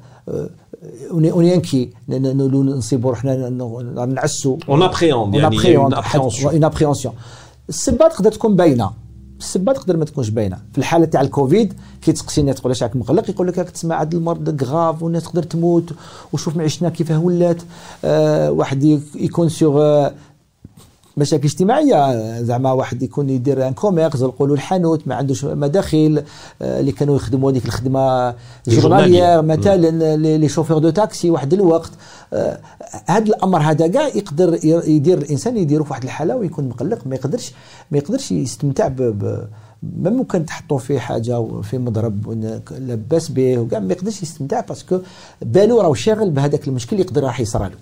وني- 1.10 1.32
ونينكي 1.32 1.90
نصيبوا 2.08 3.10
روحنا 3.10 3.48
نعسوا 4.06 4.56
On 4.56 4.90
appréhende. 4.90 5.34
يعني. 5.34 5.76
اون 5.76 6.64
ابريونسيون 6.64 7.14
السبه 7.68 8.08
تقدر 8.08 8.32
تكون 8.32 8.56
باينة. 8.56 8.90
السبه 9.40 9.72
تقدر 9.72 9.96
ما 9.96 10.04
تكونش 10.04 10.28
باينة. 10.28 10.58
في 10.72 10.78
الحالة 10.78 11.04
تاع 11.04 11.20
الكوفيد 11.20 11.74
كي 12.02 12.12
تسقسيني 12.12 12.52
تقول 12.52 12.74
راك 12.82 12.96
مقلق 12.96 13.30
يقول 13.30 13.48
لك 13.48 13.58
راك 13.58 13.70
تسمع 13.70 14.02
هذا 14.02 14.16
المرض 14.16 14.64
غراف 14.64 15.02
والناس 15.02 15.22
تقدر 15.24 15.42
تموت 15.42 15.92
وشوف 16.32 16.56
معيشتنا 16.56 16.88
كيفاه 16.88 17.18
ولات. 17.20 17.62
آه 18.04 18.50
واحد 18.50 18.84
يك- 18.84 19.14
يكون 19.16 19.48
سيغ 19.48 20.08
مشاكل 21.18 21.44
اجتماعية. 21.44 22.42
زعما 22.42 22.72
واحد 22.72 23.02
يكون 23.02 23.30
يدير 23.30 23.68
ان 23.68 23.72
كوميرس 23.72 24.22
نقولوا 24.22 24.54
الحانوت 24.56 25.08
ما 25.08 25.14
عندوش 25.14 25.44
مداخل 25.44 26.22
آه، 26.62 26.80
اللي 26.80 26.92
كانوا 26.92 27.16
يخدموا 27.16 27.50
هذيك 27.50 27.64
الخدمة 27.66 28.34
جورناليير 28.68 29.42
مثلا 29.42 30.36
لي- 30.36 30.48
شوفور 30.48 30.78
دو 30.78 30.90
تاكسي 30.90 31.30
واحد 31.30 31.52
الوقت. 31.52 31.90
آه، 32.32 32.58
هذا 33.06 33.24
الأمر 33.24 33.58
هذا 33.60 33.86
كاع 33.86 34.06
يقدر 34.08 34.58
يدير 34.64 35.18
الإنسان 35.18 35.56
يديروا 35.56 35.84
في 35.84 35.90
واحد 35.90 36.02
الحالة 36.04 36.36
ويكون 36.36 36.68
مقلق 36.68 37.06
ما 37.06 37.14
يقدرش 37.14 37.52
ما 37.90 37.98
يقدرش 37.98 38.32
يستمتع 38.32 38.88
ب, 38.88 39.00
ما 39.98 40.10
ممكن 40.10 40.46
تحطوا 40.46 40.78
فيه 40.78 40.98
حاجة 40.98 41.40
وفي 41.40 41.78
مضرب 41.78 42.30
لاباس 42.78 43.28
به 43.28 43.58
وكاع 43.58 43.78
ما 43.80 43.92
يقدرش 43.92 44.22
يستمتع 44.22 44.60
باسكو 44.60 44.98
بالو 45.42 45.80
راه 45.80 45.94
شاغل 45.94 46.30
بهذاك 46.30 46.68
المشكل 46.68 47.00
يقدر 47.00 47.24
راح 47.24 47.40
يصرى 47.40 47.64
له 47.68 47.76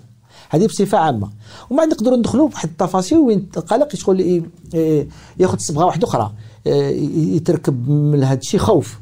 هذه 0.49 0.65
بصفة 0.67 0.97
عامة. 0.97 1.29
وما 1.69 1.85
نقدروا 1.85 2.17
ندخلوا 2.17 2.47
في 2.49 2.55
واحد 2.55 2.69
التفاصيل 2.69 3.17
وين 3.17 3.47
القلق 3.57 3.95
شغل 3.95 4.19
ي- 4.19 4.43
ي- 4.75 5.07
ياخذ 5.39 5.57
صبغة 5.57 5.85
واحدة 5.85 6.07
أخرى 6.07 6.31
ي- 6.65 7.35
يتركب 7.35 7.89
من 7.89 8.23
هذا 8.23 8.39
الشيء 8.39 8.59
خوف 8.59 8.99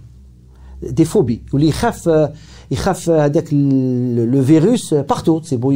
دي 0.83 1.05
فوبي 1.05 1.41
واللي 1.53 1.67
يخاف 1.67 2.29
يخاف 2.71 3.09
هذاك 3.09 3.53
لو 3.53 4.43
فيروس 4.43 4.93
بارتو 4.93 5.39
تسيبو 5.39 5.71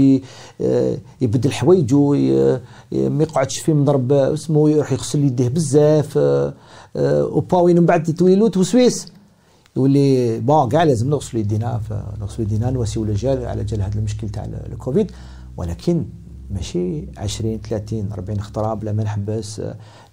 يبدل 1.21 1.51
حوايجو 1.51 2.13
ما 2.91 3.23
يقعدش 3.23 3.57
فيه 3.59 3.73
مضرب 3.73 4.11
اسمه 4.11 4.69
يروح 4.69 4.91
يغسل 4.91 5.23
يديه 5.23 5.47
بزاف 5.47 6.17
آه، 6.17 6.53
آه، 6.95 7.25
وبا 7.25 7.57
وين 7.57 7.79
من 7.79 7.85
بعد 7.85 8.03
تولي 8.13 8.35
له 8.35 8.47
توسويس 8.49 9.07
يولي 9.77 10.39
بون 10.39 10.69
كاع 10.69 10.83
لازم 10.83 11.09
نغسلوا 11.09 11.41
يدينا 11.41 11.81
نغسلوا 12.21 12.47
يدينا 12.47 12.69
نواسيو 12.71 13.03
الجال 13.03 13.45
على 13.45 13.63
جال 13.63 13.81
هذا 13.81 13.99
المشكل 13.99 14.29
تاع 14.29 14.45
الكوفيد. 14.71 15.11
ولكن 15.59 16.05
ماشي 16.51 17.05
20 17.17 17.59
30 17.69 18.11
40 18.11 18.41
خطره 18.41 18.73
بلا 18.73 18.91
ما 18.91 19.03
نحبس 19.03 19.61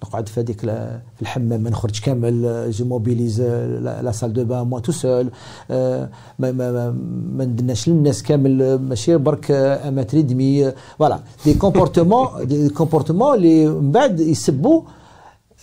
نقعد 0.04 0.28
في 0.28 0.40
هذيك 0.40 0.60
في 0.60 1.22
الحمام 1.22 1.60
ما 1.60 1.70
نخرج 1.70 2.00
كامل 2.00 2.66
جو 2.70 2.84
موبيليز 2.84 3.40
لا 3.40 4.12
سال 4.12 4.32
دو 4.32 4.44
بان 4.44 4.66
موا 4.66 4.80
تو 4.80 4.92
سول 4.92 5.30
ما 5.70 6.08
ما 6.38 6.90
ما 7.36 7.44
ندناش 7.44 7.88
للناس 7.88 8.22
كامل 8.22 8.78
ماشي 8.78 9.16
برك 9.16 9.50
اماتري 9.50 10.22
دمي 10.22 10.72
فوالا 10.98 11.20
دي 11.44 11.54
كومبورتمون 11.54 12.46
دي 12.46 12.68
كومبورتمون 12.68 13.34
اللي 13.34 13.66
من 13.68 13.92
بعد 13.92 14.20
يسبوا 14.20 14.82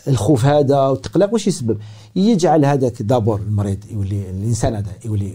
الخوف 0.08 0.46
هذا 0.46 0.80
والتقلق 0.80 1.34
واش 1.34 1.48
يسبب. 1.48 1.78
يجعل 2.16 2.66
هذاك 2.66 3.02
دابور 3.02 3.40
المريض 3.40 3.78
يولي 3.92 4.30
الإنسان 4.30 4.76
هذا 4.76 4.92
يولي 5.06 5.34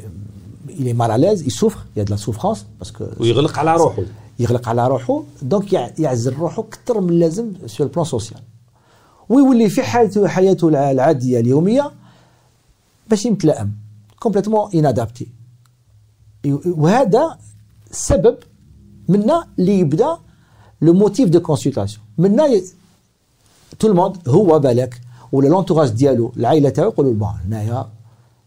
il 0.80 0.86
est 0.86 0.92
mal 0.92 1.10
à 1.10 1.18
l'aise, 1.18 1.42
il 1.44 1.50
souffre, 1.50 1.86
que 2.98 3.20
ويغلق 3.20 3.58
على 3.58 3.76
روحه 3.76 4.02
يغلق 4.38 4.68
على 4.68 4.88
روحه 4.88 5.22
دونك 5.42 5.72
يعزل 5.72 6.34
روحه 6.34 6.62
أكثر 6.62 7.00
من 7.00 7.10
اللازم 7.10 7.52
سو 7.66 7.84
البلان 7.84 8.04
سوسيال 8.04 8.40
ويولي 9.28 9.68
في 9.68 9.82
حياته 9.82 10.28
حياته 10.28 10.68
العادية 10.68 11.40
اليومية 11.40 11.90
باش 13.08 13.26
يتلائم 13.26 13.72
كومبليتمون 14.20 14.70
انادابتي 14.74 15.28
وهذا 16.66 17.38
السبب 17.90 18.36
منا 19.08 19.46
اللي 19.58 19.78
يبدأ 19.78 20.18
لو 20.82 20.92
موتيف 20.92 21.28
دو 21.28 21.40
كونسلتاسيون 21.40 22.04
منا 22.18 22.60
تو 23.78 23.88
الموند 23.88 24.28
هو 24.28 24.58
بالك 24.58 25.00
ولا 25.32 25.48
لونتوراج 25.48 25.90
ديالو 25.90 26.32
العائلة 26.36 26.68
تاعو 26.68 26.90
يقولوا 26.90 27.14
بون 27.14 27.28
هنايا 27.28 27.88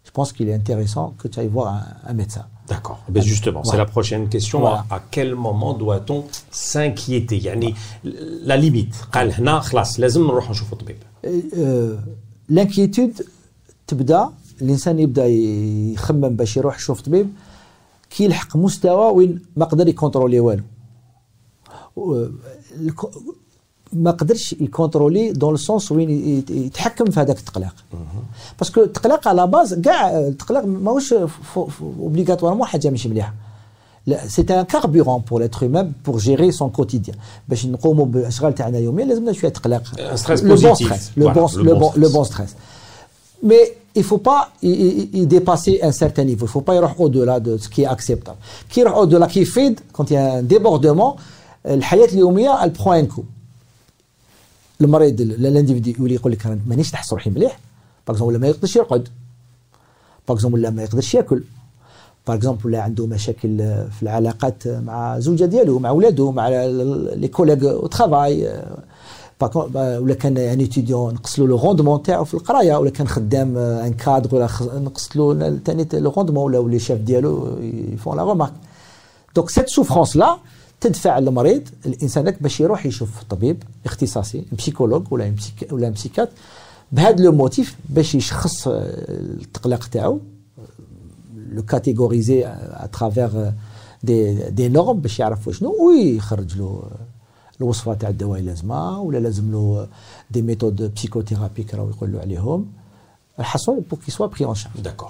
جو 0.06 0.12
بونس 0.16 0.32
كيل 0.34 0.50
انتيريسون 0.50 1.14
كو 1.22 1.28
تاي 1.28 1.50
فوار 1.50 1.84
ان 2.10 2.16
ميدسان 2.16 2.44
D'accord. 2.71 2.99
Ben 3.09 3.23
justement, 3.23 3.63
c'est 3.63 3.77
la 3.77 3.87
prochaine 3.87 4.29
question. 4.29 4.59
Voilà. 4.61 4.85
À, 4.91 4.99
quel 5.11 5.35
moment 5.37 5.73
doit-on 5.75 6.25
s'inquiéter 6.51 7.39
يعني 7.45 7.75
La 8.45 8.57
limite. 8.57 8.95
قال 9.13 9.33
هنا 9.33 9.61
خلاص 9.61 10.01
لازم 10.01 10.27
نروح 10.27 10.51
نشوفوا 10.51 10.79
طبيب. 10.79 10.97
L'inquiétude 12.53 13.23
تبدا 13.87 14.31
الانسان 14.63 14.99
يبدا 14.99 15.27
يخمم 15.27 16.29
باش 16.37 16.57
يروح 16.57 16.77
يشوف 16.77 17.01
طبيب 17.01 17.33
كي 18.11 18.25
يلحق 18.25 18.57
مستوى 18.57 19.13
وين 19.13 19.43
ما 19.57 19.65
قدر 19.65 19.89
يكونترولي 19.89 20.41
والو. 20.41 20.63
ما 23.93 24.11
قدرش 24.11 24.53
يكونترولي 24.53 25.33
دون 25.33 25.55
السونس 25.55 25.93
وين 25.93 26.11
يتحكم 26.51 27.11
في 27.11 27.21
هذاك 27.21 27.39
التقلاق 27.39 27.75
باسكو 28.59 28.83
التقلاق 28.83 29.29
على 29.29 29.47
باز 29.47 29.75
كاع 29.75 30.19
التقلاق 30.19 30.65
ماهوش 30.65 31.15
اوبليغاتوارمون 31.81 32.67
حاجه 32.67 32.91
مش 32.91 33.07
مليحه 33.07 33.35
لا 34.07 34.29
سي 34.29 34.43
ان 34.43 34.63
كاربورون 34.63 35.21
بور 35.31 35.41
لاتر 35.41 35.63
هيومان 35.63 35.93
بور 36.07 36.19
جيري 36.19 36.53
سون 36.53 36.71
كوتيديان 36.71 37.17
باش 37.49 37.67
نقوموا 37.67 38.07
بالاشغال 38.07 38.55
تاعنا 38.55 38.79
يوميا 38.79 39.05
لازمنا 39.05 39.33
شويه 39.33 39.51
تقلاق 39.51 39.83
لو 40.43 40.57
بون 40.57 40.75
ستريس 40.75 41.11
لو 41.17 41.31
بون 41.31 41.49
لو 41.97 42.09
بون 42.09 42.25
ستريس 42.25 42.55
مي 43.43 43.57
il 43.97 44.05
faut 44.05 44.19
pas 44.19 44.51
y, 44.63 45.27
dépasser 45.27 45.81
un 45.83 45.91
certain 45.91 46.25
niveau. 46.25 46.45
Il 46.47 46.49
faut 46.49 46.61
pas 46.61 46.75
y 46.75 46.79
aller 46.79 46.87
au-delà 46.99 47.41
de 47.41 47.57
ce 47.57 47.69
qui 47.69 47.83
est 47.83 47.87
acceptable. 47.87 48.37
Qui 48.69 48.81
y 48.81 48.85
au-delà, 48.85 49.27
qui 49.27 49.45
fait, 49.47 49.75
quand 49.95 50.11
il 50.11 50.15
y 50.15 50.17
a 50.17 50.35
un 50.35 50.43
débordement, 50.43 51.17
الحياة 51.67 52.07
اليومية 52.07 52.59
elle 52.63 52.73
prend 52.73 52.93
un 52.93 53.07
coup. 53.07 53.25
المريض 54.82 55.22
الانديفيدي 55.22 55.96
يولي 56.00 56.14
يقول 56.14 56.32
لك 56.32 56.46
أنا 56.46 56.60
مانيش 56.68 56.94
نحس 56.94 57.14
روحي 57.14 57.30
مليح. 57.30 57.60
باغ 58.08 58.24
ولا 58.24 58.38
ما 58.38 58.48
يقدرش 58.48 58.76
يرقد. 58.76 59.08
باغ 60.28 60.48
ولا 60.48 60.70
ما 60.70 60.84
يقدرش 60.84 61.14
ياكل. 61.16 61.44
باغ 62.28 62.56
ولا 62.66 62.82
عنده 62.82 63.08
مشاكل 63.08 63.58
في 63.92 64.04
العلاقات 64.04 64.68
مع 64.68 65.20
زوجة 65.20 65.46
ديالو 65.46 65.80
مع 65.80 65.92
ولادو 65.92 66.32
مع 66.32 66.50
لي 66.50 67.28
كوليغ 67.28 67.72
أو 67.72 67.88
ترافاي 67.88 68.64
ولا 69.76 70.14
كان 70.14 70.38
يعني 70.38 70.64
اتيديون 70.64 71.14
نقص 71.14 71.40
له 71.40 71.48
لو 71.48 71.58
روندمون 71.58 72.04
تاعو 72.04 72.26
في 72.26 72.34
القراية 72.34 72.76
ولا 72.76 72.90
كان 72.90 73.08
خدام 73.08 73.58
ان 73.58 73.94
كادر 73.94 74.36
ولا 74.36 74.50
نقص 74.62 75.18
له 75.18 75.60
ثاني 75.66 75.88
لو 75.94 76.12
روندمون 76.12 76.56
ولا 76.56 76.72
لي 76.72 76.80
شاف 76.80 76.98
ديالو 77.00 77.58
يفون 77.94 78.18
لا 78.18 78.24
رومارك 78.24 78.54
دونك 79.36 79.50
سيت 79.50 79.70
سوفرونس 79.70 80.16
لا 80.16 80.38
تدفع 80.82 81.18
المريض 81.18 81.68
الإنسان 81.86 82.32
باش 82.42 82.60
يروح 82.60 82.86
يشوف 82.86 83.24
طبيب 83.24 83.64
اختصاصي 83.86 84.46
بسيكولوج 84.58 85.04
ولا 85.12 85.36
ولا 85.72 85.90
مسيكات 85.90 86.30
بهذا 86.92 87.24
لو 87.24 87.32
موتيف 87.32 87.76
باش 87.90 88.16
يشخص 88.16 88.68
التقلق 88.68 89.88
تاعو 89.88 90.20
لو 91.52 91.64
كاتيغوريزي 91.64 92.44
اترافير 92.74 93.54
دي 94.04 94.50
دي 94.50 94.70
نورم 94.70 95.00
باش 95.00 95.20
يعرف 95.20 95.50
شنو 95.50 95.76
ويخرج 95.88 96.58
له 96.58 96.84
الوصفة 97.62 97.94
تاع 97.94 98.10
الدواء 98.10 98.40
اللازمه 98.40 99.00
ولا 99.00 99.18
لازم 99.18 99.52
له 99.52 99.88
دي 100.32 100.42
ميثود 100.42 100.94
بسيكوثيرابي 100.96 101.66
راهو 101.74 101.90
يقولوا 101.90 102.22
عليهم. 102.22 102.72
الحصول 103.40 103.80
بور 103.80 104.00
كي 104.06 104.12
سوا 104.12 104.28
بري 104.28 104.46
اون 104.46 104.56
شارج 104.56 104.82
داكور 104.82 105.10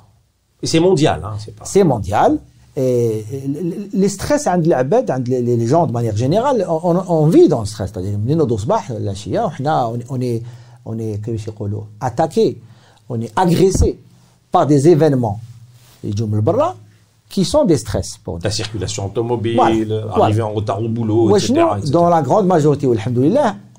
Et 0.62 0.66
c'est 0.66 0.80
mondial, 0.80 1.20
hein, 1.24 1.34
c'est 1.38 1.54
pas. 1.54 1.64
C'est 1.64 1.84
mondial. 1.84 2.38
Et 2.78 3.24
les 3.94 4.08
stress 4.08 4.46
عند 4.48 4.66
العباد 4.66 5.10
عند 5.10 5.28
les 5.28 5.66
gens 5.66 5.86
de 5.86 5.92
manière 5.92 6.16
générale 6.16 6.66
on, 6.68 6.96
on 7.08 7.26
vit 7.26 7.48
dans 7.48 7.60
le 7.60 7.66
stress 7.66 7.90
c'est-à-dire 7.90 8.18
من 8.18 8.36
نوضوا 8.36 8.56
الصباح 8.56 8.90
العشيه 8.90 9.40
وحنا 9.40 9.98
on 10.10 10.20
est 10.20 10.42
on 10.86 10.98
est 10.98 11.16
كيفاش 11.24 11.48
يقولوا 11.48 11.82
attaqué 12.00 12.58
on 13.08 13.18
est 13.20 13.32
agressé 13.34 13.98
par 14.52 14.66
des 14.66 14.88
événements 14.88 15.38
يجوا 16.04 16.26
من 16.26 16.40
برا 16.40 16.76
qui 17.28 17.44
sont 17.44 17.64
des 17.64 17.76
stress 17.76 18.18
pour 18.22 18.34
nous. 18.34 18.40
La 18.44 18.50
circulation 18.50 19.06
automobile, 19.06 19.56
voilà. 19.56 20.24
arriver 20.24 20.40
voilà. 20.40 20.46
en 20.46 20.52
retard 20.52 20.82
au 20.82 20.88
boulot, 20.88 21.36
etc., 21.36 21.52
etc. 21.78 21.92
Dans 21.92 22.08
la 22.08 22.22
grande 22.22 22.46
majorité, 22.46 22.86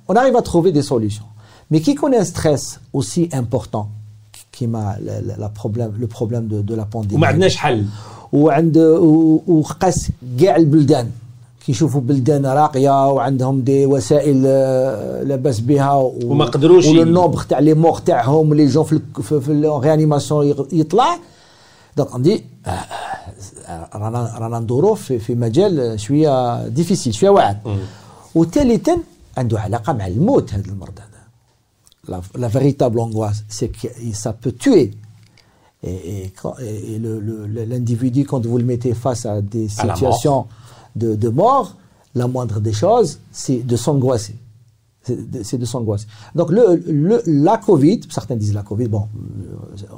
on 0.07 0.15
arrive 0.15 0.36
à 0.36 0.41
trouver 0.41 0.72
des 0.72 0.81
solutions. 0.81 1.25
Mais 1.72 1.81
qui 1.81 1.96
connaît 1.96 2.17
un 2.17 2.25
stress 2.25 2.79
aussi 2.93 3.29
important 3.31 3.89
كيما 4.52 4.97
problème, 5.62 5.92
le 6.00 6.06
problème 6.06 6.47
de, 6.49 6.62
de 6.62 6.75
la 6.75 6.85
pandémie. 6.85 7.14
وما 7.14 7.26
عندناش 7.26 7.56
حل. 7.56 7.85
وعند 8.32 8.78
وقاس 9.47 10.11
كاع 10.40 10.56
البلدان. 10.56 11.11
كيشوفوا 11.66 12.00
بلدان 12.00 12.47
راقية 12.47 13.12
وعندهم 13.12 13.61
دي 13.61 13.87
وسائل 13.87 14.42
لاباس 15.28 15.61
بها 15.61 15.92
وما 16.25 16.44
قدروش 16.44 16.87
والنوبغ 16.87 17.42
تاع 17.42 17.59
لي 17.59 17.75
مور 17.75 17.99
تاعهم 17.99 18.54
لي 18.54 18.66
جون 18.66 18.85
في 18.85 19.00
في, 19.23 19.40
في 19.40 19.52
يطلع. 20.73 21.18
دونك 21.97 22.14
عندي 22.14 22.44
رانا 23.94 24.38
رانا 24.38 24.59
ندورو 24.59 24.94
في, 24.94 25.18
في 25.18 25.35
مجال 25.35 26.00
شوية 26.00 26.68
ديفيسيل 26.68 27.14
شوية 27.14 27.30
واعر 27.30 27.56
وثالثا 28.35 28.99
عنده 29.37 29.61
علاقة 29.61 29.92
مع 29.92 30.06
الموت 30.06 30.54
هذا 30.54 30.64
المرض. 30.68 30.99
هذا 30.99 31.12
la, 32.09 32.21
la, 32.37 32.49
véritable 32.49 32.99
angoisse, 32.99 33.44
c'est 33.49 33.68
que 33.68 33.88
ça 34.12 34.32
peut 34.32 34.52
tuer. 34.52 34.92
Et, 35.85 36.25
et, 36.25 36.32
et 36.94 36.99
l'individu, 37.66 38.25
quand 38.25 38.44
vous 38.44 38.59
le 38.59 38.64
mettez 38.64 38.94
face 38.94 39.26
à 39.26 39.40
des 39.40 39.66
à 39.78 39.94
situations 39.94 40.47
de, 40.97 41.14
de, 41.14 41.28
mort, 41.28 41.76
la 42.14 42.26
moindre 42.28 42.61
des 42.61 42.73
choses, 42.73 43.18
c'est 43.30 43.66
de 43.66 43.76
s'angoisser. 43.76 44.37
C'est 45.02 45.59
de 45.59 45.64
s'angoisser. 45.64 46.06
Donc 46.37 46.52
le, 46.52 46.76
le, 46.87 47.23
la 47.26 47.59
Covid, 47.59 48.02
certains 48.09 48.37
disent 48.37 48.54
la 48.54 48.62
Covid, 48.62 48.87
bon, 48.87 49.09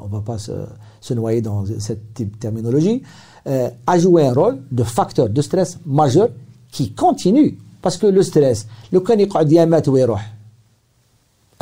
on 0.00 0.06
ne 0.06 0.12
va 0.12 0.20
pas 0.20 0.38
se, 0.38 0.52
se, 1.00 1.12
noyer 1.12 1.42
dans 1.42 1.64
cette 1.78 2.38
terminologie, 2.38 3.02
euh, 3.46 3.68
a 3.86 3.98
joué 3.98 4.26
un 4.26 4.32
rôle 4.32 4.62
de 4.72 4.82
facteur 4.82 5.28
de 5.28 5.42
stress 5.42 5.78
majeur 5.84 6.30
qui 6.70 6.92
continue. 6.92 7.58
Parce 7.82 7.98
que 7.98 8.06
le 8.06 8.22
stress, 8.22 8.66
le 8.92 9.00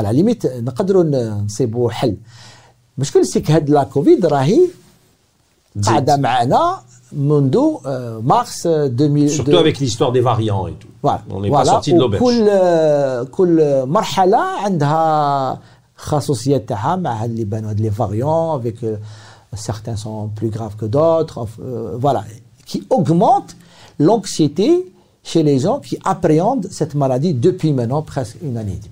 على 0.01 0.13
ليميت 0.13 0.45
نقدروا 0.45 1.03
نصيبوا 1.45 1.91
حل 1.91 2.15
المشكل 2.97 3.25
سيك 3.25 3.51
هاد 3.51 3.69
لا 3.69 3.83
كوفيد 3.83 4.25
راهي 4.25 4.62
قاعده 5.86 6.17
معنا 6.17 6.79
منذ 7.13 7.57
مارس 8.24 8.67
2000 8.67 9.29
surtout 9.29 9.57
avec 9.57 9.79
l'histoire 9.79 10.12
des 10.12 10.21
variants 10.21 10.67
et 10.67 10.74
tout 10.74 10.88
voilà. 11.03 11.21
on 11.29 11.41
n'est 11.41 11.50
voilà. 11.50 11.63
pas 11.63 11.71
sorti 11.71 11.93
de 11.93 12.00
l'auberge 12.00 12.19
كل 12.19 12.47
كل 13.31 13.86
مرحله 13.86 14.38
عندها 14.38 15.59
خاصوصيات 15.95 16.69
تاعها 16.69 16.95
مع 16.95 17.24
هاد 17.24 17.29
اللي 17.29 17.43
بانوا 17.43 17.69
هاد 17.69 17.79
لي 17.79 17.91
فاريون 17.91 18.59
افيك 18.59 19.00
certains 19.55 19.95
sont 19.95 20.27
plus 20.27 20.50
graves 20.50 20.75
que 20.75 20.86
d'autres, 20.86 21.47
euh, 21.59 21.97
voilà, 21.97 22.24
qui 22.65 22.86
augmentent 22.89 23.55
l'anxiété 24.00 24.91
chez 25.24 25.43
les 25.43 25.59
gens 25.59 25.79
qui 25.79 25.97
appréhendent 26.03 26.67
cette 26.71 26.95
maladie 26.95 27.33
depuis 27.33 27.74
maintenant 27.74 28.01
presque 28.01 28.38
une 28.41 28.57
année 28.57 28.74
et 28.74 28.88
demie. 28.88 28.90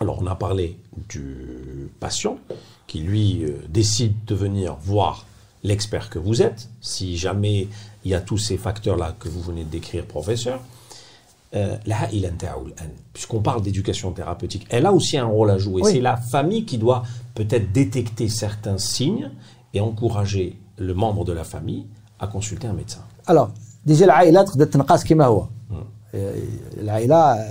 alors, 0.00 0.20
on 0.22 0.26
a 0.26 0.34
parlé 0.34 0.78
du 1.08 1.90
patient 2.00 2.38
qui, 2.86 3.00
lui, 3.00 3.44
euh, 3.44 3.56
décide 3.68 4.14
de 4.26 4.34
venir 4.34 4.76
voir 4.80 5.26
l'expert 5.64 6.10
que 6.10 6.18
vous 6.18 6.42
êtes, 6.42 6.68
si 6.80 7.16
jamais 7.16 7.68
il 8.04 8.10
y 8.10 8.14
a 8.14 8.20
tous 8.20 8.38
ces 8.38 8.56
facteurs-là 8.56 9.16
que 9.18 9.28
vous 9.28 9.40
venez 9.40 9.64
de 9.64 9.70
décrire, 9.70 10.04
professeur. 10.04 10.60
Euh, 11.54 11.76
puisqu'on 13.12 13.40
parle 13.40 13.62
d'éducation 13.62 14.12
thérapeutique, 14.12 14.66
elle 14.68 14.84
a 14.84 14.92
aussi 14.92 15.16
un 15.16 15.26
rôle 15.26 15.50
à 15.50 15.58
jouer. 15.58 15.82
C'est 15.84 16.00
la 16.00 16.16
famille 16.16 16.64
qui 16.64 16.76
doit 16.76 17.04
peut-être 17.34 17.72
détecter 17.72 18.28
certains 18.28 18.78
signes 18.78 19.30
et 19.72 19.80
encourager 19.80 20.58
le 20.76 20.92
membre 20.92 21.24
de 21.24 21.32
la 21.32 21.44
famille 21.44 21.86
à 22.18 22.26
consulter 22.26 22.66
un 22.66 22.72
médecin. 22.74 23.00
Alors, 23.26 23.50
déjà, 23.84 24.22
euh, 26.16 26.34
là, 26.82 27.36
euh, 27.36 27.42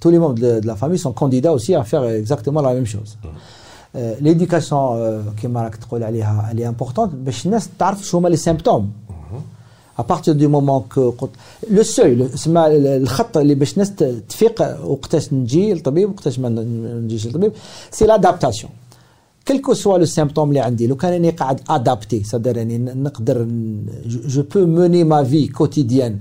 tous 0.00 0.10
les 0.10 0.18
membres 0.18 0.34
de, 0.34 0.60
la 0.64 0.76
famille 0.76 0.98
sont 0.98 1.12
candidats 1.12 1.52
aussi 1.52 1.74
à 1.74 1.84
faire 1.84 2.04
exactement 2.04 2.60
la 2.60 2.74
même 2.74 2.86
chose. 2.86 3.18
Mm. 3.22 3.28
Euh, 3.96 4.14
l'éducation, 4.20 4.96
elle 6.50 6.60
est 6.60 6.64
importante, 6.64 7.12
mais 7.24 7.30
les 7.32 8.28
les 8.28 8.36
symptômes. 8.36 8.90
Mm-hmm. 9.08 9.40
À 9.98 10.04
partir 10.04 10.34
du 10.34 10.48
moment 10.48 10.80
que 10.80 11.12
le 11.70 11.84
seuil, 11.84 12.16
le 12.16 12.28
c'est 17.90 18.06
l'adaptation. 18.06 18.70
Quel 19.44 19.60
que 19.60 19.74
soit 19.74 19.98
le 19.98 20.06
symptôme, 20.06 20.52
le 20.52 20.94
adapté, 21.68 22.22
c'est-à-dire 22.24 22.66
je 24.06 24.40
peux 24.40 24.64
mener 24.64 25.04
ma 25.04 25.22
vie 25.22 25.48
quotidienne 25.48 26.18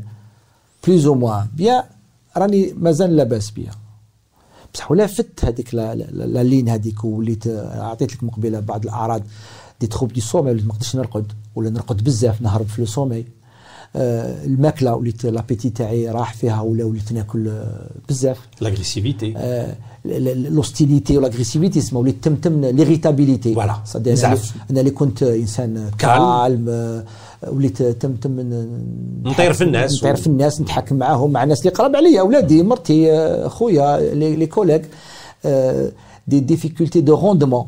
بلوز 0.87 1.05
أو 1.05 1.15
موان. 1.15 1.47
بيان 1.55 1.83
راني 2.37 2.73
مازال 2.77 3.15
لاباس 3.15 3.51
بيا. 3.51 3.71
بصح 4.73 4.91
ولا 4.91 5.07
فت 5.07 5.45
هذيك 5.45 5.75
لا 5.75 6.43
لين 6.43 6.69
هذيك 6.69 7.03
وليت 7.03 7.47
عطيت 7.47 8.13
لك 8.13 8.23
مقبلة 8.23 8.59
بعض 8.59 8.83
الأعراض 8.83 9.23
دي 9.81 9.87
تروب 9.87 10.13
دي 10.13 10.21
سومي 10.21 10.51
وليت 10.51 10.65
ما 10.65 10.73
نقدرش 10.73 10.95
نرقد 10.95 11.33
ولا 11.55 11.69
نرقد 11.69 12.03
بزاف 12.03 12.41
نهرب 12.41 12.67
في 12.67 12.81
لو 12.81 12.87
سومي 12.87 13.25
الماكلة 13.95 14.95
وليت 14.95 15.25
لابيتي 15.25 15.69
تاعي 15.69 16.09
راح 16.09 16.33
فيها 16.33 16.61
ولا 16.61 16.83
وليت 16.83 17.11
ناكل 17.13 17.47
آه، 17.47 17.89
بزاف. 18.09 18.39
لاغريسيفيتي 18.61 19.33
لوستيليتي 20.35 21.17
ولاغريسيفيتي 21.17 21.79
اسمها 21.79 22.01
وليت 22.01 22.23
تمتم 22.23 22.65
ليغيتابيليتي 22.65 23.53
فوالا 23.53 23.77
أنا 24.71 24.79
اللي 24.79 24.91
كنت 24.91 25.23
إنسان 25.23 25.91
كالم. 25.97 26.65
آه، 26.69 27.03
وليت 27.47 27.81
تمتم 27.83 28.39
نطير 29.23 29.53
في 29.53 29.63
الناس. 29.63 29.97
نطير 29.97 30.15
في 30.15 30.27
الناس 30.27 30.61
نتحكم 30.61 30.95
معاهم 30.95 31.31
مع 31.31 31.43
الناس 31.43 31.59
اللي 31.59 31.69
قرب 31.71 31.95
عليا 31.95 32.19
اولادي 32.21 32.63
مرتي 32.63 33.29
خويا 33.49 34.13
لي 34.13 34.45
كوليغ 34.45 34.79
دي 36.27 36.39
ديفيكولتي 36.39 37.01
دو 37.01 37.15
روندمون 37.15 37.67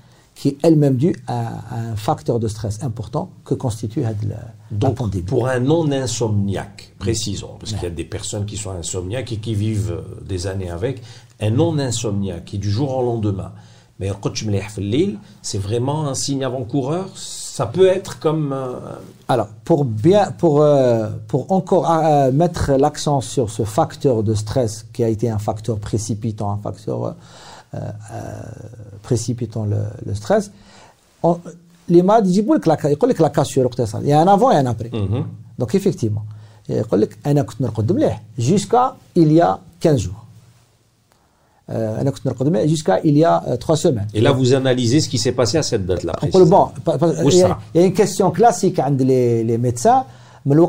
qui 0.41 0.47
est 0.47 0.57
elle-même 0.63 0.95
due 0.95 1.15
à 1.27 1.51
un 1.71 1.95
facteur 1.95 2.39
de 2.39 2.47
stress 2.47 2.81
important 2.81 3.29
que 3.45 3.53
constitue 3.53 4.01
la, 4.01 4.09
Donc, 4.71 4.95
pandémie. 4.95 5.23
Pour 5.23 5.47
un 5.47 5.59
non-insomniaque, 5.59 6.95
précisons, 6.97 7.57
parce 7.59 7.73
qu'il 7.73 7.83
y 7.83 7.85
a 7.85 7.91
des 7.91 8.05
personnes 8.05 8.47
qui 8.47 8.57
sont 8.57 8.71
insomniaques 8.71 9.31
et 9.33 9.37
qui 9.37 9.53
vivent 9.53 9.91
euh, 9.91 10.25
des 10.25 10.47
années 10.47 10.71
avec, 10.71 11.03
un 11.41 11.51
non-insomniaque 11.51 12.45
qui 12.45 12.57
du 12.57 12.71
jour 12.71 12.97
au 12.97 13.03
lendemain, 13.03 13.51
mais 13.99 14.09
c'est 15.43 15.59
vraiment 15.59 16.07
un 16.07 16.15
signe 16.15 16.43
avant-coureur 16.43 17.09
ça 17.15 17.67
peut 17.67 17.85
être 17.85 18.17
comme. 18.17 18.51
Euh, 18.53 18.79
Alors, 19.27 19.49
pour 19.65 19.85
bien, 19.85 20.31
pour, 20.31 20.63
euh, 20.63 21.09
pour 21.27 21.51
encore 21.51 21.87
mettre 22.33 22.71
l'accent 22.71 23.21
sur 23.21 23.51
ce 23.51 23.63
facteur 23.63 24.23
de 24.23 24.33
stress 24.33 24.87
qui 24.91 25.03
a 25.03 25.07
été 25.09 25.29
un 25.29 25.37
facteur 25.37 25.77
précipitant, 25.77 26.51
un 26.51 26.57
facteur 26.57 27.15
précipitant 29.01 29.65
le, 29.65 29.77
le 30.05 30.13
stress. 30.13 30.51
On, 31.23 31.39
ils 31.91 32.03
disent 32.23 32.45
que 32.61 33.21
la 33.21 33.29
cassure 33.29 33.69
il 34.01 34.07
y 34.07 34.13
a 34.13 34.21
un 34.21 34.27
avant 34.27 34.51
et 34.51 34.55
un 34.55 34.65
après. 34.65 34.89
Mhm. 34.91 35.25
Donc 35.57 35.75
effectivement, 35.75 36.23
jusqu'à 38.37 38.95
il 39.15 39.33
y 39.33 39.41
a 39.41 39.59
15 39.79 39.99
jours. 39.99 40.25
Euh, 41.69 42.03
jusqu'à 42.67 42.99
il 43.03 43.17
y 43.17 43.23
a 43.23 43.43
3 43.59 43.77
semaines. 43.77 44.07
Et 44.13 44.19
là, 44.19 44.31
vous 44.31 44.53
analysez 44.53 44.99
ce 44.99 45.07
qui 45.07 45.17
s'est 45.17 45.31
passé 45.31 45.57
à 45.57 45.63
cette 45.63 45.85
date-là. 45.85 46.13
Bon, 46.33 46.69
il 47.25 47.37
y, 47.37 47.43
a 47.43 47.85
une 47.85 47.93
question 47.93 48.31
classique 48.31 48.79
entre 48.79 49.03
les, 49.03 49.43
les 49.43 49.57
médecins, 49.57 50.05
mais 50.45 50.55
le 50.55 50.61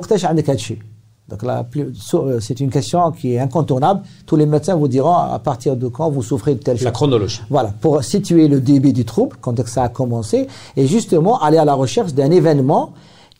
donc 1.29 1.45
euh, 1.45 2.41
c'est 2.41 2.61
une 2.61 2.71
question 2.71 3.11
qui 3.13 3.35
est 3.35 3.39
incontournable. 3.39 4.03
Tous 4.27 4.37
les 4.37 4.45
médecins 4.45 4.75
vous 4.75 4.89
diront 4.89 5.15
à 5.15 5.39
partir 5.39 5.77
de 5.77 5.89
quand 5.89 6.11
vous 6.11 6.23
souffrez 6.23 6.55
de 6.55 6.61
telle 6.61 6.77
chose. 6.77 6.85
La 6.85 6.91
chronologie. 6.91 7.41
Voilà, 7.49 7.73
pour 7.81 8.03
situer 8.05 8.49
le 8.49 8.61
début 8.61 8.93
du 8.93 9.05
trouble, 9.05 9.37
quand 9.41 9.67
ça 9.67 9.85
a 9.85 9.89
commencé, 9.89 10.47
et 10.77 10.87
justement 10.87 11.41
aller 11.41 11.59
à 11.59 11.65
la 11.65 11.75
recherche 11.75 12.13
d'un 12.13 12.31
événement 12.31 12.93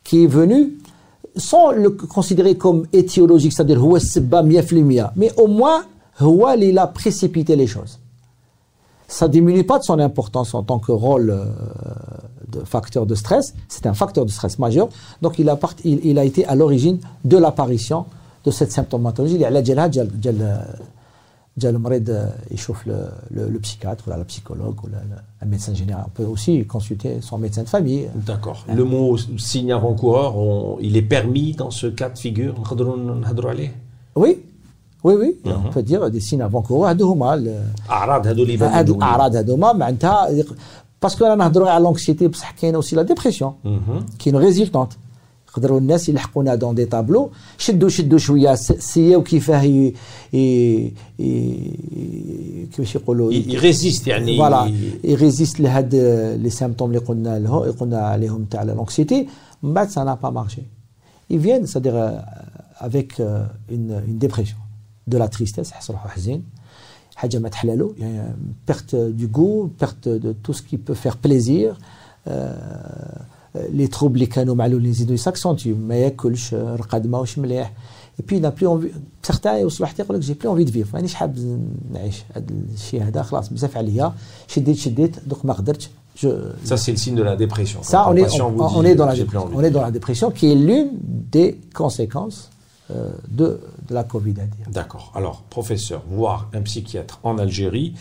qui 0.05 0.25
est 0.25 0.29
venu 0.29 0.79
sans 1.37 1.73
le 1.73 1.91
considérer 1.91 2.57
comme 2.57 2.87
étiologique, 2.93 3.53
c'est-à-dire 3.53 3.81
mais 5.17 5.33
au 5.39 5.47
moins, 5.47 5.85
il 6.59 6.79
a 6.79 6.87
précipité 6.87 7.57
les 7.57 7.67
choses. 7.67 7.99
Ça 9.09 9.27
ne 9.27 9.33
diminue 9.33 9.65
pas 9.65 9.79
de 9.79 9.85
son 9.85 9.99
importance 9.99 10.55
en 10.55 10.63
tant 10.63 10.79
que 10.79 10.93
rôle 10.93 11.31
euh, 11.31 11.45
de 12.52 12.60
facteur 12.62 13.06
de 13.06 13.16
stress, 13.16 13.54
c'est 13.68 13.86
un 13.86 13.94
facteur 13.94 14.26
de 14.26 14.32
stress 14.32 14.60
majeur, 14.60 14.90
donc 15.22 15.40
il 15.40 15.50
a, 15.50 15.58
il, 15.84 16.00
il 16.06 16.20
a 16.20 16.24
été 16.24 16.46
à 16.46 16.56
l'origine 16.56 17.00
de 17.26 17.38
l'apparition 17.38 18.06
de 18.46 18.52
cette 18.52 18.72
symptomatologie. 18.72 19.36
Il 19.36 19.42
y 19.42 19.46
a 19.46 19.50
la 19.50 19.62
il 22.52 22.60
chauffe 22.60 22.86
le, 22.86 22.96
le, 23.32 23.50
le, 23.50 23.60
psychiatre, 23.60 24.04
ou 24.08 24.10
la 24.12 24.24
psychologue, 24.26 24.76
ou 24.84 24.88
le, 24.88 25.48
médecin 25.48 25.74
général. 25.74 26.04
On 26.08 26.10
peut 26.10 26.26
aussi 26.26 26.66
consulter 26.66 27.20
son 27.22 27.38
médecin 27.40 27.64
de 27.64 27.70
famille. 27.70 28.08
D'accord. 28.16 28.64
Le 28.74 28.84
mot 28.84 29.18
signe 29.38 29.72
avant-coureur, 29.72 30.36
il 30.82 30.96
est 30.96 31.02
permis 31.02 31.54
dans 31.54 31.72
ce 31.72 31.88
cas 31.88 32.10
de 32.10 32.18
figure 32.18 32.54
Oui, 34.16 34.44
oui, 35.04 35.14
oui, 35.20 35.40
on 35.46 35.60
mhm. 35.60 35.70
peut 35.72 35.84
dire 35.84 36.10
des 36.12 36.20
signes 36.20 36.42
avant-coureurs. 36.42 36.92
هذوما 36.92 37.34
الأعراض 37.34 38.28
هذو 38.28 38.44
اللي 38.44 38.58
الأعراض 41.04 41.22
هذوما 41.22 41.26
معناتها 41.26 41.26
باسكو 41.26 41.26
رانا 41.26 41.36
نهضروا 41.36 41.70
على 41.70 41.84
لونكسيتي 41.84 42.28
بصح 42.28 42.52
كاينه 42.52 42.78
اوسي 42.78 42.96
لا 42.96 43.02
ديبرسيون 43.02 43.54
كاين 44.20 44.36
ريزيلتونت 44.36 44.94
يقدروا 45.50 45.80
الناس 45.80 46.10
يلحقونا 46.10 46.56
دون 46.56 46.76
دي 46.76 46.86
تابلو 46.86 47.32
شدوا 47.58 47.90
شدوا 47.90 48.18
شويه 48.18 48.56
سياو 48.56 49.24
كيفاه 49.24 49.92
كيفاش 52.72 52.96
يقولوا 52.96 53.34
يريزيست 53.34 54.08
يعني 54.08 54.38
فوالا 54.38 54.74
يريزيست 55.04 55.60
لهاد 55.60 55.96
لي 56.44 56.50
سيمبتوم 56.50 56.90
اللي 56.90 57.00
قلنا 57.00 57.40
له 57.40 57.72
قلنا 57.72 58.00
عليهم 58.00 58.46
تاع 58.46 58.64
لونكسيتي 58.64 59.28
من 59.64 59.74
بعد 59.74 59.90
سا 59.90 60.04
نا 60.04 60.14
با 60.14 60.30
مارشي 60.30 60.62
ils 61.34 61.40
viennent 61.40 61.68
c'est-à-dire 61.68 62.00
avec 62.80 63.10
une, 63.76 64.02
une 64.08 64.18
dépression 64.18 64.58
de 65.08 65.18
la 65.18 65.28
tristesse 65.28 65.72
يحس 65.72 65.92
روحه 65.92 66.10
حزين 66.10 66.44
Hajamat 67.17 67.51
Halalo, 67.63 67.95
il 67.99 68.03
y 68.03 68.07
a 68.07 68.09
une 68.09 68.55
perte 68.67 68.95
du 68.95 69.27
goût, 69.27 69.73
perte 69.79 70.09
de 70.09 70.33
tout 70.33 70.53
ce 70.53 70.63
qui 70.63 70.79
peut 70.79 70.95
faire 70.95 71.17
plaisir. 71.17 71.79
Euh, 72.29 72.55
les 73.71 73.89
troubles, 73.89 74.21
les 74.21 74.29
canaux 74.29 74.55
malous, 74.55 74.79
les 74.79 75.03
idées 75.03 75.17
s'accentuent. 75.17 75.77
Et 78.19 78.23
puis, 78.23 78.37
il 78.37 78.43
n'a 78.43 78.51
plus 78.51 78.67
envie. 78.67 78.89
Certains, 79.23 79.59
ils 79.59 79.71
se 79.71 79.83
disent 79.83 80.27
j'ai 80.27 80.35
plus 80.35 80.49
envie 80.49 80.65
de 80.65 80.71
vivre. 80.71 80.89
Je 86.15 86.15
je... 86.15 86.29
Ça, 86.65 86.77
c'est 86.77 86.93
le 86.93 86.99
signe 86.99 87.15
de 87.15 87.23
la 87.23 87.37
dépression. 87.37 87.83
Ça, 87.83 88.07
on 88.09 88.17
est, 88.17 88.41
on, 88.41 88.47
on, 88.47 88.51
dit, 88.51 88.75
on 88.77 88.85
est, 88.85 88.95
dans 88.95 89.07
la, 89.07 89.15
on 89.55 89.63
est 89.63 89.71
dans 89.71 89.81
la 89.81 89.91
dépression 89.91 90.31
qui 90.31 90.53
est 90.53 90.55
l'une 90.55 90.91
des 91.03 91.59
conséquences 91.75 92.51
de, 93.29 93.61
de, 93.89 93.95
la 93.95 94.05
Covid 94.05 94.35
à 94.41 94.47
dire. 94.47 94.67
D'accord. 94.71 95.13
Alors, 95.15 95.43
professeur, 95.43 96.03
voir 96.09 96.49
un 96.53 96.63
psychiatre 96.63 97.21
en 97.23 97.39
Algérie 97.39 97.95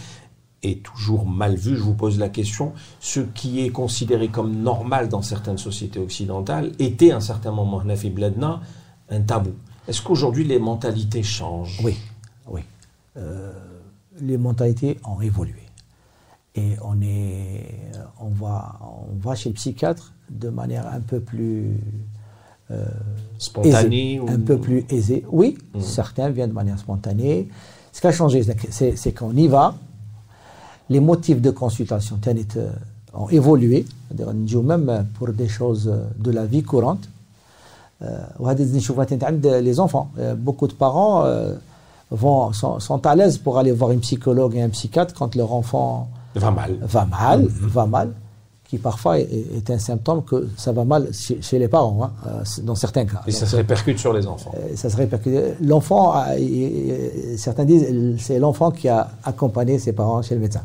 est 0.64 0.84
toujours 0.84 1.26
mal 1.26 1.56
vu. 1.56 1.76
Je 1.76 1.82
vous 1.82 1.94
pose 1.94 2.20
la 2.20 2.30
question. 2.30 2.74
Ce 3.00 3.20
qui 3.20 3.62
est 3.62 3.70
considéré 3.70 4.28
comme 4.28 4.62
normal 4.62 5.10
dans 5.10 5.22
certaines 5.22 5.58
sociétés 5.58 6.00
occidentales 6.00 6.72
était 6.80 7.12
à 7.12 7.18
un 7.18 7.22
certain 7.22 7.52
moment, 7.52 7.84
Nafi 7.84 8.10
Bledna, 8.10 8.62
un 9.10 9.22
tabou. 9.22 9.54
Est-ce 9.88 10.02
qu'aujourd'hui 10.02 10.44
les 10.44 10.60
mentalités 10.60 11.24
changent? 11.24 11.80
Oui, 11.84 11.98
oui. 12.48 12.62
euh, 13.18 13.52
les 14.20 14.38
mentalités 14.38 15.00
ont 15.04 15.20
évolué. 15.22 15.56
Et 16.54 16.76
on, 16.84 17.02
est, 17.02 17.92
on, 18.20 18.30
va, 18.30 18.78
on 18.82 19.16
va 19.16 19.36
chez 19.36 19.50
le 19.50 19.56
psychiatre 19.56 20.14
de 20.30 20.50
manière 20.50 20.86
un 20.88 21.00
peu 21.00 21.20
plus 21.20 21.78
euh, 22.72 22.86
spontanée 23.38 24.22
un 24.28 24.40
peu 24.40 24.58
plus 24.58 24.86
aisée. 24.90 25.26
Oui, 25.32 25.58
mmh. 25.74 25.82
certains 25.82 26.30
viennent 26.30 26.50
de 26.50 26.56
manière 26.56 26.80
spontanée. 26.80 27.48
Ce 27.92 28.00
qui 28.00 28.08
a 28.08 28.12
changé, 28.12 28.44
c'est 28.70 29.12
qu'on 29.14 29.36
y 29.36 29.48
va. 29.48 29.76
Les 30.90 31.00
motifs 31.00 31.42
de 31.42 31.52
consultation 31.52 32.20
euh, 32.28 32.70
ont 33.14 33.30
évolué, 33.30 33.86
même 34.62 35.06
pour 35.16 35.30
des 35.30 35.48
choses 35.48 35.92
de 36.18 36.32
la 36.32 36.46
vie 36.46 36.64
courante. 36.64 37.10
les 39.44 39.80
enfants. 39.80 40.12
Beaucoup 40.38 40.68
de 40.68 40.74
parents 40.74 41.26
vont, 42.10 42.54
sont, 42.54 42.80
sont 42.80 43.06
à 43.06 43.16
l'aise 43.16 43.38
pour 43.38 43.58
aller 43.58 43.72
voir 43.72 43.92
un 43.92 43.98
psychologue 43.98 44.56
et 44.56 44.62
un 44.62 44.70
psychiatre 44.70 45.14
quand 45.14 45.36
leur 45.36 45.54
enfant 45.54 46.10
va 46.36 46.52
mal, 46.52 46.78
va 46.82 47.06
mal, 47.06 47.44
mm-hmm. 47.44 47.68
va 47.68 47.86
mal 47.86 48.14
qui 48.72 48.78
parfois 48.78 49.20
est, 49.20 49.70
un 49.70 49.80
symptôme 49.80 50.24
que 50.24 50.48
ça 50.56 50.72
va 50.72 50.86
mal 50.86 51.10
chez, 51.14 51.60
les 51.60 51.68
parents, 51.68 52.06
hein, 52.06 52.12
euh, 52.26 52.62
dans 52.64 52.74
certains 52.76 53.04
cas. 53.04 53.22
Et 53.28 53.32
ça 53.32 53.46
se 53.46 53.58
répercute 53.58 54.00
sur 54.00 54.14
les 54.14 54.26
enfants. 54.26 54.54
Euh, 54.56 54.78
ça 54.78 54.90
se 54.90 54.96
répercute. 54.96 55.34
L'enfant, 55.60 56.14
certains 57.36 57.66
disent, 57.66 57.86
c'est 58.18 58.40
l'enfant 58.40 58.72
qui 58.72 58.88
a 58.88 59.12
accompagné 59.26 59.78
ses 59.78 59.92
parents 59.92 60.22
chez 60.22 60.36
le 60.36 60.40
médecin, 60.40 60.62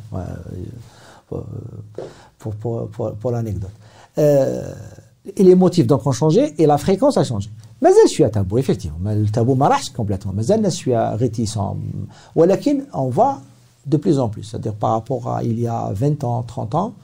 pour, 1.29 1.47
pour, 2.39 2.55
pour, 2.55 3.13
pour 3.15 3.31
l'anecdote. 3.33 3.73
Euh, 4.19 4.73
et 5.35 5.43
les 5.43 5.57
motifs 5.57 5.89
donc 5.89 6.07
ont 6.07 6.13
changé 6.13 6.55
et 6.63 6.67
la 6.67 6.79
fréquence 6.79 7.17
a 7.17 7.25
changé. 7.25 7.51
Mais 7.83 7.91
je 8.05 8.09
suis 8.09 8.23
à 8.23 8.31
tabou, 8.31 8.59
effectivement. 8.59 8.99
Mais 9.01 9.17
le 9.17 9.27
tabou 9.27 9.57
marche 9.57 9.91
complètement. 9.91 10.33
Mais 10.33 10.45
je 10.45 10.71
suis 10.71 10.95
réticent. 10.97 11.59
Mais 12.37 12.87
on 12.93 13.09
va 13.09 13.41
de 13.85 13.97
plus 13.97 14.21
en 14.21 14.29
plus. 14.29 14.45
C'est-à-dire 14.45 14.75
par 14.75 14.93
rapport 14.93 15.29
à 15.29 15.43
il 15.43 15.59
y 15.59 15.67
a 15.67 15.91
20 15.93 16.23
ans, 16.23 16.45
30 16.45 16.75
ans, 16.77 16.95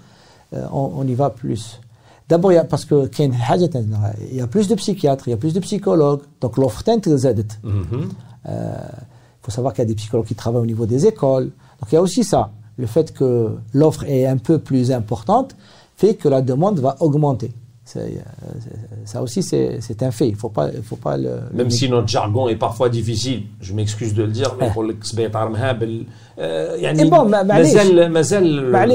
euh, 0.55 0.67
on, 0.73 1.07
y 1.07 1.15
va 1.15 1.31
plus. 1.31 1.81
D'abord, 2.29 2.53
parce 2.69 2.85
que 2.85 3.11
il 3.19 4.37
y 4.37 4.41
a 4.41 4.47
plus 4.47 4.69
de 4.69 4.75
psychiatres, 4.75 5.29
il 5.29 5.31
y 5.31 5.35
a 5.35 5.37
plus 5.37 5.53
de 5.55 5.61
psychologues. 5.61 6.23
Donc 6.41 6.57
l'offre 6.57 6.83
est 6.87 7.59
Il 7.65 9.43
faut 9.43 9.51
savoir 9.51 9.75
qu'il 9.75 9.83
y 9.83 9.87
a 9.87 9.89
des 9.89 9.95
psychologues 9.95 10.27
qui 10.27 10.35
travaillent 10.35 10.63
au 10.63 10.67
niveau 10.67 10.87
des 10.87 11.07
écoles. 11.07 11.51
Donc 11.81 11.91
il 11.91 11.95
y 11.95 11.99
a 11.99 12.03
aussi 12.03 12.25
ça. 12.25 12.51
Le 12.79 12.87
fait 12.87 13.13
que 13.13 13.57
l'offre 13.75 14.05
est 14.05 14.27
un 14.27 14.39
peu 14.39 14.59
plus 14.59 14.93
importante 14.93 15.55
fait 15.97 16.15
que 16.15 16.29
la 16.29 16.43
demande 16.43 16.81
va 16.81 16.97
augmenter. 17.01 17.53
Euh, 17.96 18.10
ça 19.06 19.22
aussi, 19.22 19.42
c'est 19.44 20.04
un 20.04 20.12
fait. 20.12 20.28
Il 20.28 20.36
faut 20.36 20.50
pas, 20.50 20.70
faut 20.84 20.98
pas 20.98 21.16
le, 21.16 21.40
Même 21.54 21.70
si 21.70 21.90
notre 21.90 22.08
jargon 22.08 22.50
est 22.50 22.56
parfois 22.56 22.90
difficile, 22.90 23.44
je 23.62 23.74
m'excuse 23.74 24.14
de 24.14 24.24
le 24.24 24.32
dire, 24.32 24.56
mais 24.60 24.70
pour 24.72 24.84
le 24.84 24.94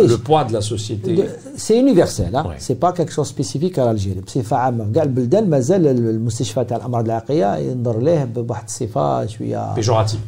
le 0.06 0.16
poids 0.16 0.44
de 0.44 0.52
la 0.52 0.60
société. 0.60 1.24
C'est 1.56 1.78
universel, 1.78 2.34
hein? 2.34 2.44
c'est 2.58 2.78
pas 2.78 2.92
quelque 2.92 3.12
chose 3.12 3.28
spécifique 3.28 3.78
à 3.78 3.84
l'Algérie. 3.84 4.20
بصفة 4.20 4.56
عامة 4.56 4.92
كاع 4.92 5.02
البلدان 5.02 5.50
مازال 5.50 5.86
المستشفى 5.86 6.64
تاع 6.64 6.76
الأمراض 6.76 7.04
العقلية 7.04 7.56
ينظر 7.56 8.02
ليه 8.02 8.24
بواحد 8.24 8.64
الصفة 8.64 9.26
شوية 9.26 9.74
بيجوراتيف 9.74 10.20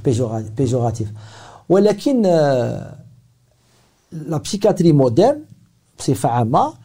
بيجوراتيف 0.57 1.09
ولكن 1.68 2.23
لا 4.12 4.38
بسيكاتري 4.44 4.92
مودرن 4.92 5.40
بصفة 5.99 6.29
عامة 6.29 6.85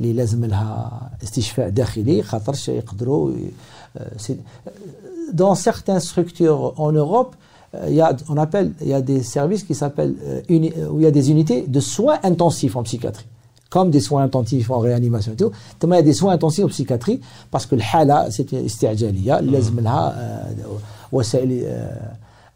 اللي 0.00 0.12
لازم 0.12 0.44
لها 0.44 1.10
استشفاء 1.22 1.68
داخلي 1.68 2.22
خاطرش 2.22 2.68
يقدروا 2.68 3.32
دون 5.32 5.54
سيغتان 5.54 5.98
ستركتور 5.98 6.74
اون 6.78 6.96
اوروب 6.96 7.26
il 7.86 7.94
y 7.94 8.00
a, 8.00 8.16
on 8.28 8.36
appelle, 8.36 8.72
il 8.80 8.88
y 8.88 8.94
a 8.94 9.00
des 9.00 9.22
services 9.22 9.62
qui 9.62 9.76
s'appellent, 9.76 10.16
euh, 10.24 10.88
où 10.90 10.98
il 10.98 11.04
y 11.04 11.06
a 11.06 11.12
des 11.12 11.30
unités 11.30 11.62
de 11.68 11.80
soins 11.80 12.18
intensifs 12.24 12.74
en 12.74 12.82
psychiatrie, 12.82 13.26
comme 13.68 13.92
des 13.92 14.00
soins 14.00 14.24
intensifs 14.24 14.70
en 14.72 14.80
réanimation 14.80 15.32
et 15.34 15.36
tout. 15.36 15.52
il 15.84 15.90
y 15.90 15.94
a 15.94 16.02
des 16.02 16.12
soins 16.12 16.32
intensifs 16.32 16.64
en 16.64 16.68
psychiatrie 16.68 17.20
parce 17.52 17.66
que 17.66 17.76
le 17.76 17.82
hala, 17.92 18.28
c'est 18.30 18.52
استعجالية, 18.52 19.40
لازم 19.40 19.80
لها 19.80 20.46
وسائل 21.12 21.64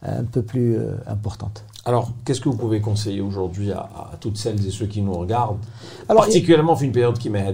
un 0.05 0.24
peu 0.24 0.42
plus 0.42 0.77
euh, 0.77 0.96
importante. 1.07 1.64
Alors, 1.86 2.12
qu'est-ce 2.26 2.42
que 2.42 2.50
vous 2.50 2.58
pouvez 2.58 2.82
conseiller 2.82 3.22
aujourd'hui 3.22 3.72
à, 3.72 3.80
à, 3.80 4.18
toutes 4.20 4.38
celles 4.38 4.65
et 4.68 4.72
ceux 4.72 4.86
qui 4.86 5.02
nous 5.02 5.13
regardent, 5.13 5.60
alors, 6.08 6.24
particulièrement 6.24 6.74
dans 6.74 6.80
une 6.80 6.92
période 6.92 7.18
qui 7.18 7.30
m'a 7.30 7.52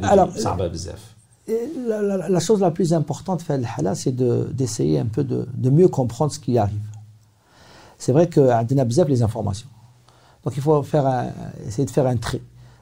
la, 1.88 2.02
la, 2.02 2.30
la, 2.30 2.40
chose 2.40 2.62
la 2.62 2.72
plus 2.72 2.92
importante, 2.94 3.44
c'est 3.94 4.16
d'essayer 4.16 5.00
un 5.00 5.06
peu 5.06 5.24
de, 5.24 5.48
de 5.54 5.70
mieux 5.70 5.88
comprendre 5.88 6.32
ce 6.32 6.40
qui 6.40 6.58
arrive 6.58 6.80
c'est 7.98 8.12
vrai 8.12 8.28
qu'à 8.28 8.60
a 8.60 8.64
les 8.64 9.24
informations. 9.24 9.68
Donc 10.44 10.56
il 10.56 10.62
faut 10.62 10.84
faire 10.84 11.34
essayer 11.66 11.86
de 11.86 11.92
faire 11.92 12.08
un 12.08 12.18
tri. 12.18 12.42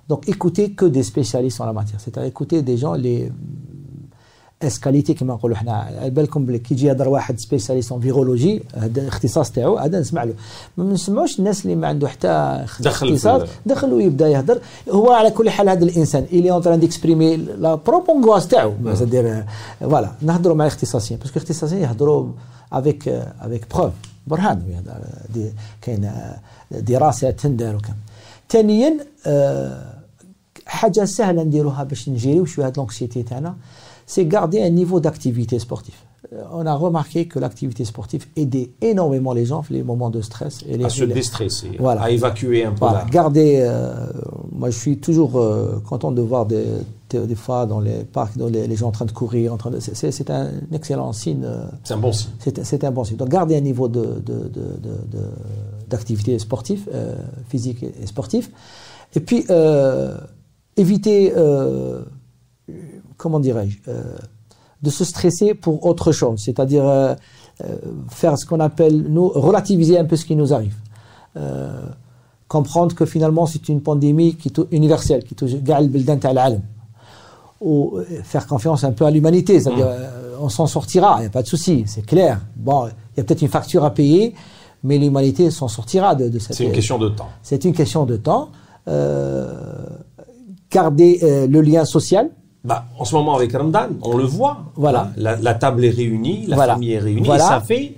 Donc 0.09 0.27
écouter 0.27 0.73
que 0.73 0.85
des 0.85 1.03
spécialistes 1.03 1.61
en 1.61 1.65
la 1.65 1.73
matière, 1.73 1.99
c'est-à-dire 2.01 2.27
écouter 2.27 2.61
des 2.61 2.77
gens 2.77 2.93
les 2.93 3.31
اسكاليتي 4.67 5.13
كما 5.13 5.33
نقولوا 5.33 5.57
حنا. 5.57 6.07
بالكم 6.07 6.45
بلي 6.45 6.59
كي 6.59 6.73
يجي 6.73 6.87
يهضر 6.87 7.09
واحد 7.09 7.39
سبيساليست 7.39 7.91
اون 7.91 8.01
فيرولوجي 8.01 8.63
هذا 8.75 9.01
الاختصاص 9.01 9.51
تاعو 9.51 9.77
هذا 9.77 9.99
نسمع 9.99 10.23
له. 10.23 10.33
ما 10.77 10.83
نسمعوش 10.83 11.39
الناس 11.39 11.65
اللي 11.65 11.75
ما 11.75 11.87
عنده 11.87 12.07
حتى 12.07 12.27
اختصاص. 12.27 13.49
دخل 13.65 13.93
ويبدا 13.93 14.27
يهضر. 14.27 14.59
هو 14.89 15.11
على 15.11 15.31
كل 15.31 15.49
حال 15.49 15.69
هذا 15.69 15.83
الإنسان 15.83 16.23
الي 16.23 16.51
اون 16.51 16.61
تران 16.61 16.79
ديكسبريمي 16.79 17.35
لا 17.35 17.75
بروبونغواس 17.75 18.47
تاعو. 18.47 18.73
سادير 18.93 19.43
فوالا 19.79 20.11
نهضروا 20.21 20.55
مع 20.55 20.65
الاختصاصيين 20.65 21.19
باسكو 21.19 21.39
الاختصاصيين 21.39 21.81
يهضروا 21.81 22.31
افيك 22.71 23.07
افيك 23.41 23.75
بروف 23.75 23.93
برهان 24.27 24.83
كاين 25.81 26.11
دراسة 26.71 27.31
تندار 27.31 27.75
وكم. 27.75 27.93
ثانيا 28.49 28.97
حاجة 30.65 31.05
سهلة 31.05 31.43
نديروها 31.43 31.83
باش 31.83 32.09
نجيريو 32.09 32.45
شوية 32.45 32.65
هاد 32.65 32.77
لونكسيتي 32.77 33.23
تاعنا. 33.23 33.55
c'est 34.05 34.25
garder 34.25 34.61
un 34.61 34.69
niveau 34.69 34.99
d'activité 34.99 35.59
sportive. 35.59 35.95
Euh, 36.31 36.41
on 36.53 36.65
a 36.65 36.73
remarqué 36.73 37.27
que 37.27 37.37
l'activité 37.37 37.83
sportive 37.85 38.25
aidait 38.35 38.71
énormément 38.81 39.33
les 39.33 39.45
gens 39.45 39.63
les 39.69 39.83
moments 39.83 40.09
de 40.09 40.21
stress. 40.21 40.59
Et 40.67 40.77
les, 40.77 40.85
à 40.85 40.89
se 40.89 41.03
déstresser, 41.03 41.71
voilà. 41.79 42.03
à 42.03 42.09
évacuer 42.11 42.63
un 42.63 42.71
peu. 42.71 42.79
Voilà. 42.79 43.05
Garder, 43.09 43.59
euh, 43.61 44.07
moi 44.51 44.69
je 44.69 44.77
suis 44.77 44.97
toujours 44.97 45.37
euh, 45.37 45.81
content 45.87 46.11
de 46.11 46.21
voir 46.21 46.45
des, 46.45 46.65
des 47.09 47.35
fois 47.35 47.65
dans 47.65 47.79
les 47.79 48.03
parcs, 48.03 48.37
dans 48.37 48.47
les, 48.47 48.75
gens 48.75 48.87
en 48.87 48.91
train 48.91 49.05
de 49.05 49.11
courir, 49.11 49.53
en 49.53 49.57
train 49.57 49.69
de, 49.69 49.79
c'est, 49.79 50.11
c'est 50.11 50.29
un 50.29 50.49
excellent 50.71 51.11
signe. 51.13 51.43
Euh, 51.43 51.65
c'est 51.83 51.93
un 51.93 51.97
bon 51.97 52.13
signe. 52.13 52.31
C'est, 52.39 52.83
un 52.83 52.91
bon 52.91 53.03
signe. 53.03 53.17
Donc 53.17 53.29
garder 53.29 53.55
un 53.55 53.61
niveau 53.61 53.87
de, 53.87 54.23
d'activité 55.89 56.39
sportive, 56.39 56.89
physique 57.49 57.83
et 57.83 58.07
sportive. 58.07 58.49
Et 59.15 59.19
puis 59.19 59.45
éviter 60.77 61.33
comment 63.23 63.39
dirais-je, 63.39 63.77
de 64.83 64.89
se 64.89 65.05
stresser 65.05 65.53
pour 65.53 65.85
autre 65.85 66.11
chose, 66.11 66.41
c'est-à-dire 66.43 66.85
euh, 66.85 67.15
euh, 67.63 67.77
faire 68.09 68.37
ce 68.37 68.45
qu'on 68.45 68.59
appelle, 68.59 69.03
nous, 69.09 69.29
relativiser 69.29 69.97
un 69.97 70.03
peu 70.05 70.17
ce 70.17 70.25
qui 70.25 70.35
nous 70.35 70.53
arrive. 70.53 70.75
Euh, 71.37 71.81
comprendre 72.49 72.93
que 72.93 73.05
finalement 73.05 73.45
c'est 73.45 73.69
une 73.69 73.81
pandémie 73.81 74.35
qui 74.35 74.49
est 74.49 74.59
universelle, 74.71 75.23
qui 75.23 75.33
touche 75.35 75.53
le 75.53 76.59
ou 77.61 77.97
faire 78.23 78.45
confiance 78.45 78.83
un 78.83 78.91
peu 78.91 79.05
à 79.05 79.11
l'humanité, 79.11 79.57
c'est-à-dire 79.61 79.87
mmh. 79.87 80.41
on 80.41 80.49
s'en 80.49 80.67
sortira, 80.67 81.15
il 81.19 81.21
n'y 81.21 81.27
a 81.27 81.29
pas 81.29 81.43
de 81.43 81.47
souci, 81.47 81.85
c'est 81.87 82.05
clair. 82.05 82.41
Bon, 82.57 82.87
il 82.87 83.19
y 83.19 83.21
a 83.21 83.23
peut-être 83.23 83.41
une 83.41 83.47
facture 83.47 83.85
à 83.85 83.93
payer, 83.93 84.35
mais 84.83 84.97
l'humanité 84.97 85.49
s'en 85.49 85.69
sortira 85.69 86.13
de, 86.13 86.27
de 86.27 86.39
cette. 86.39 86.57
C'est 86.57 86.65
une 86.65 86.73
question 86.73 86.97
de 86.97 87.07
temps. 87.07 87.29
C'est 87.41 87.63
une 87.63 87.71
question 87.71 88.05
de 88.05 88.17
temps. 88.17 88.49
garder 90.69 91.47
le 91.47 91.61
lien 91.61 91.85
social, 91.85 92.29
bah, 92.63 92.85
en 92.97 93.03
ce 93.03 93.13
moment 93.13 93.35
avec 93.35 93.51
Ramadan, 93.51 93.89
on 94.01 94.17
le 94.17 94.23
voit. 94.23 94.71
Voilà. 94.75 95.11
La, 95.17 95.53
table 95.53 95.83
est 95.83 95.89
réunie, 95.89 96.45
la 96.47 96.57
famille 96.57 96.93
est 96.93 96.99
réunie, 96.99 97.29
et 97.29 97.39
ça 97.39 97.59
fait, 97.59 97.95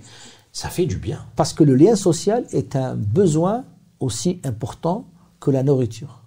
ça 0.51 0.69
fait 0.69 0.85
du 0.85 0.97
bien. 0.97 1.19
Parce 1.35 1.53
que 1.53 1.63
le 1.63 1.75
lien 1.75 1.95
social 1.95 2.45
est 2.51 2.75
un 2.75 2.95
besoin 2.95 3.63
aussi 3.99 4.39
important 4.43 5.05
que 5.39 5.51
la 5.51 5.63
nourriture. 5.63 6.19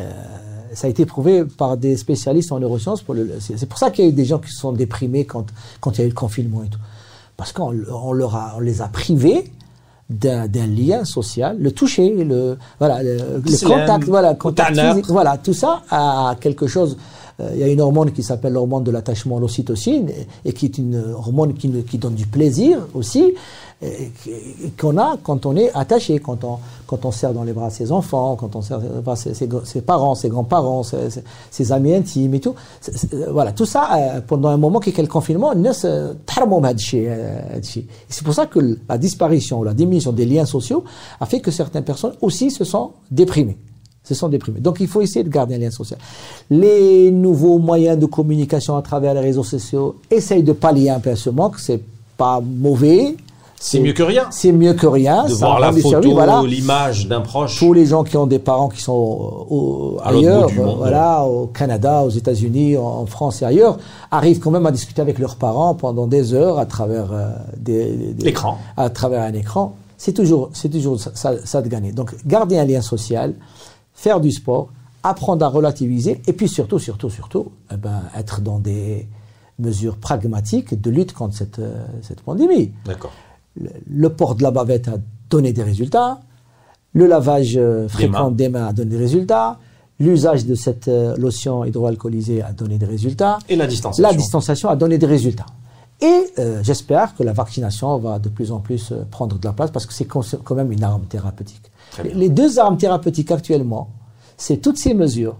Euh, 0.00 0.10
ça 0.72 0.86
a 0.86 0.90
été 0.90 1.06
prouvé 1.06 1.44
par 1.44 1.76
des 1.76 1.96
spécialistes 1.96 2.50
en 2.52 2.58
neurosciences. 2.58 3.04
c'est, 3.38 3.68
pour 3.68 3.78
ça 3.78 3.90
qu'il 3.90 4.04
y 4.04 4.08
a 4.08 4.10
eu 4.10 4.14
des 4.14 4.24
gens 4.24 4.38
qui 4.38 4.50
se 4.50 4.58
sont 4.58 4.72
déprimés 4.72 5.24
quand, 5.24 5.46
quand 5.80 5.92
il 5.92 5.98
y 5.98 6.02
a 6.02 6.04
eu 6.06 6.08
le 6.08 6.14
confinement 6.14 6.64
et 6.64 6.68
tout. 6.68 6.80
Parce 7.36 7.52
qu'on 7.52 7.74
on 7.88 8.12
leur 8.12 8.34
a, 8.34 8.54
on 8.56 8.60
les 8.60 8.80
a 8.80 8.88
privés 8.88 9.52
d'un 10.20 10.46
d'un 10.48 10.66
lien 10.66 11.04
social, 11.04 11.56
le 11.58 11.70
toucher, 11.72 12.10
le, 12.24 12.56
voilà, 12.78 13.02
le, 13.02 13.16
le 13.44 13.66
contact, 13.66 14.04
voilà, 14.04 14.34
contact 14.34 14.78
physique, 14.78 15.06
voilà, 15.08 15.36
tout 15.36 15.54
ça 15.54 15.82
a 15.90 16.34
quelque 16.40 16.66
chose. 16.66 16.96
Euh, 17.40 17.50
il 17.54 17.60
y 17.60 17.64
a 17.64 17.68
une 17.68 17.80
hormone 17.80 18.12
qui 18.12 18.22
s'appelle 18.22 18.52
l'hormone 18.52 18.84
de 18.84 18.90
l'attachement, 18.90 19.38
l'ocytocine, 19.38 20.10
et, 20.10 20.48
et, 20.48 20.52
qui 20.52 20.66
est 20.66 20.78
une 20.78 21.02
hormone 21.16 21.54
qui, 21.54 21.70
qui 21.84 21.98
donne 21.98 22.14
du 22.14 22.26
plaisir 22.26 22.78
aussi, 22.94 23.34
qu'on 24.78 24.98
a 24.98 25.16
quand 25.22 25.46
on 25.46 25.56
est 25.56 25.70
attaché, 25.74 26.18
quand 26.18 26.44
on, 26.44 26.58
quand 26.86 27.04
on 27.04 27.10
serre 27.10 27.32
dans 27.32 27.44
les 27.44 27.52
bras 27.52 27.70
ses 27.70 27.92
enfants, 27.92 28.36
quand 28.36 28.56
on 28.56 28.62
serre 28.62 28.80
dans 28.80 28.94
les 28.94 29.02
bras 29.02 29.16
ses, 29.16 29.34
ses, 29.34 29.82
parents, 29.82 30.14
ses 30.14 30.28
grands-parents, 30.28 30.82
ses, 30.82 31.72
amis 31.72 31.94
intimes 31.94 32.34
et 32.34 32.40
tout. 32.40 32.54
Euh, 33.12 33.26
voilà, 33.30 33.52
tout 33.52 33.66
ça, 33.66 33.88
euh, 33.94 34.20
pendant 34.20 34.48
un 34.48 34.56
moment 34.56 34.80
qui 34.80 34.90
est 34.90 34.98
le 34.98 35.08
confinement, 35.08 35.52
c'est 35.72 36.16
pour 38.24 38.34
ça 38.34 38.46
que 38.46 38.78
la 38.88 38.98
disparition 38.98 39.60
ou 39.60 39.64
la 39.64 39.74
diminution 39.74 40.12
des 40.12 40.26
liens 40.26 40.46
sociaux 40.46 40.84
a 41.20 41.26
fait 41.26 41.40
que 41.40 41.50
certaines 41.50 41.84
personnes 41.84 42.14
aussi 42.20 42.50
se 42.50 42.64
sont 42.64 42.92
déprimées 43.10 43.58
se 44.04 44.14
sont 44.14 44.28
déprimés. 44.28 44.60
Donc 44.60 44.76
il 44.80 44.86
faut 44.86 45.00
essayer 45.00 45.24
de 45.24 45.30
garder 45.30 45.54
un 45.54 45.58
lien 45.58 45.70
social. 45.70 45.98
Les 46.50 47.10
nouveaux 47.10 47.58
moyens 47.58 47.98
de 47.98 48.06
communication 48.06 48.76
à 48.76 48.82
travers 48.82 49.14
les 49.14 49.20
réseaux 49.20 49.42
sociaux 49.44 49.96
essayent 50.10 50.42
de 50.42 50.52
pallier 50.52 50.90
un 50.90 51.00
peu 51.00 51.16
ce 51.16 51.30
manque. 51.30 51.58
C'est 51.58 51.80
pas 52.16 52.40
mauvais. 52.40 53.16
C'est 53.58 53.80
mieux 53.80 53.94
que 53.94 54.02
rien. 54.02 54.26
C'est 54.30 54.52
mieux 54.52 54.74
que 54.74 54.86
rien. 54.86 55.24
De 55.24 55.30
Ça 55.30 55.46
voir 55.46 55.58
la 55.58 55.72
photo, 55.72 56.10
voilà. 56.12 56.42
l'image 56.46 57.08
d'un 57.08 57.22
proche. 57.22 57.58
Tous 57.58 57.72
les 57.72 57.86
gens 57.86 58.04
qui 58.04 58.14
ont 58.18 58.26
des 58.26 58.38
parents 58.38 58.68
qui 58.68 58.82
sont 58.82 58.92
au- 58.92 59.46
au- 59.48 59.98
À 60.04 60.12
l'autre 60.12 60.26
ailleurs, 60.28 60.42
bout 60.48 60.52
du 60.52 60.60
monde, 60.60 60.76
voilà, 60.76 61.22
au 61.24 61.46
Canada, 61.46 62.02
aux 62.04 62.10
États-Unis, 62.10 62.76
en, 62.76 62.82
en 62.84 63.06
France 63.06 63.40
et 63.40 63.46
ailleurs, 63.46 63.78
arrivent 64.10 64.38
quand 64.38 64.50
même 64.50 64.66
à 64.66 64.70
discuter 64.70 65.00
avec 65.00 65.18
leurs 65.18 65.36
parents 65.36 65.74
pendant 65.74 66.06
des 66.06 66.34
heures 66.34 66.58
à 66.58 66.66
travers 66.66 67.10
euh, 67.10 67.30
des, 67.56 68.12
des- 68.12 68.34
à 68.76 68.90
travers 68.90 69.22
un 69.22 69.32
écran. 69.32 69.72
C'est 69.96 70.12
toujours, 70.12 70.50
c'est 70.52 70.68
toujours 70.68 71.00
ça, 71.00 71.12
ça- 71.14 71.46
ça 71.46 71.62
de 71.62 71.68
gagner. 71.68 71.92
Donc, 71.92 72.14
garder 72.26 72.58
un 72.58 72.66
lien 72.66 72.82
social, 72.82 73.32
faire 73.94 74.20
du 74.20 74.30
sport, 74.32 74.70
apprendre 75.02 75.44
à 75.44 75.48
relativiser, 75.48 76.20
et 76.26 76.32
puis 76.32 76.48
surtout, 76.48 76.78
surtout, 76.78 77.10
surtout, 77.10 77.52
eh 77.72 77.76
ben, 77.76 78.02
être 78.16 78.40
dans 78.40 78.58
des 78.58 79.06
mesures 79.58 79.96
pragmatiques 79.96 80.80
de 80.80 80.90
lutte 80.90 81.12
contre 81.12 81.34
cette, 81.36 81.58
euh, 81.60 81.84
cette 82.02 82.20
pandémie 82.22 82.72
D'accord. 82.84 83.12
le, 83.54 83.70
le 83.86 84.08
port 84.10 84.34
de 84.34 84.42
la 84.42 84.50
bavette 84.50 84.88
a 84.88 84.96
donné 85.30 85.52
des 85.52 85.62
résultats, 85.62 86.20
le 86.92 87.06
lavage 87.06 87.54
euh, 87.56 87.88
fréquent 87.88 88.24
mains. 88.24 88.30
des 88.30 88.48
mains 88.48 88.66
a 88.68 88.72
donné 88.72 88.90
des 88.92 88.96
résultats, 88.96 89.58
l'usage 90.00 90.46
de 90.46 90.54
cette 90.54 90.88
euh, 90.88 91.16
lotion 91.16 91.64
hydroalcoolisée 91.64 92.42
a 92.42 92.52
donné 92.52 92.78
des 92.78 92.86
résultats, 92.86 93.38
Et 93.48 93.56
la 93.56 93.66
distanciation. 93.66 94.10
la 94.10 94.16
distanciation 94.16 94.68
a 94.70 94.76
donné 94.76 94.98
des 94.98 95.06
résultats. 95.06 95.46
Et 96.00 96.24
euh, 96.38 96.60
j'espère 96.62 97.14
que 97.14 97.22
la 97.22 97.32
vaccination 97.32 97.96
va 97.98 98.18
de 98.18 98.28
plus 98.28 98.50
en 98.50 98.58
plus 98.58 98.92
prendre 99.10 99.38
de 99.38 99.46
la 99.46 99.52
place 99.52 99.70
parce 99.70 99.86
que 99.86 99.92
c'est 99.92 100.06
quand 100.06 100.54
même 100.54 100.72
une 100.72 100.82
arme 100.82 101.02
thérapeutique. 101.02 101.70
Les 102.02 102.28
deux 102.28 102.58
armes 102.58 102.76
thérapeutiques 102.76 103.30
actuellement, 103.30 103.88
c'est 104.36 104.58
toutes 104.58 104.78
ces 104.78 104.94
mesures, 104.94 105.36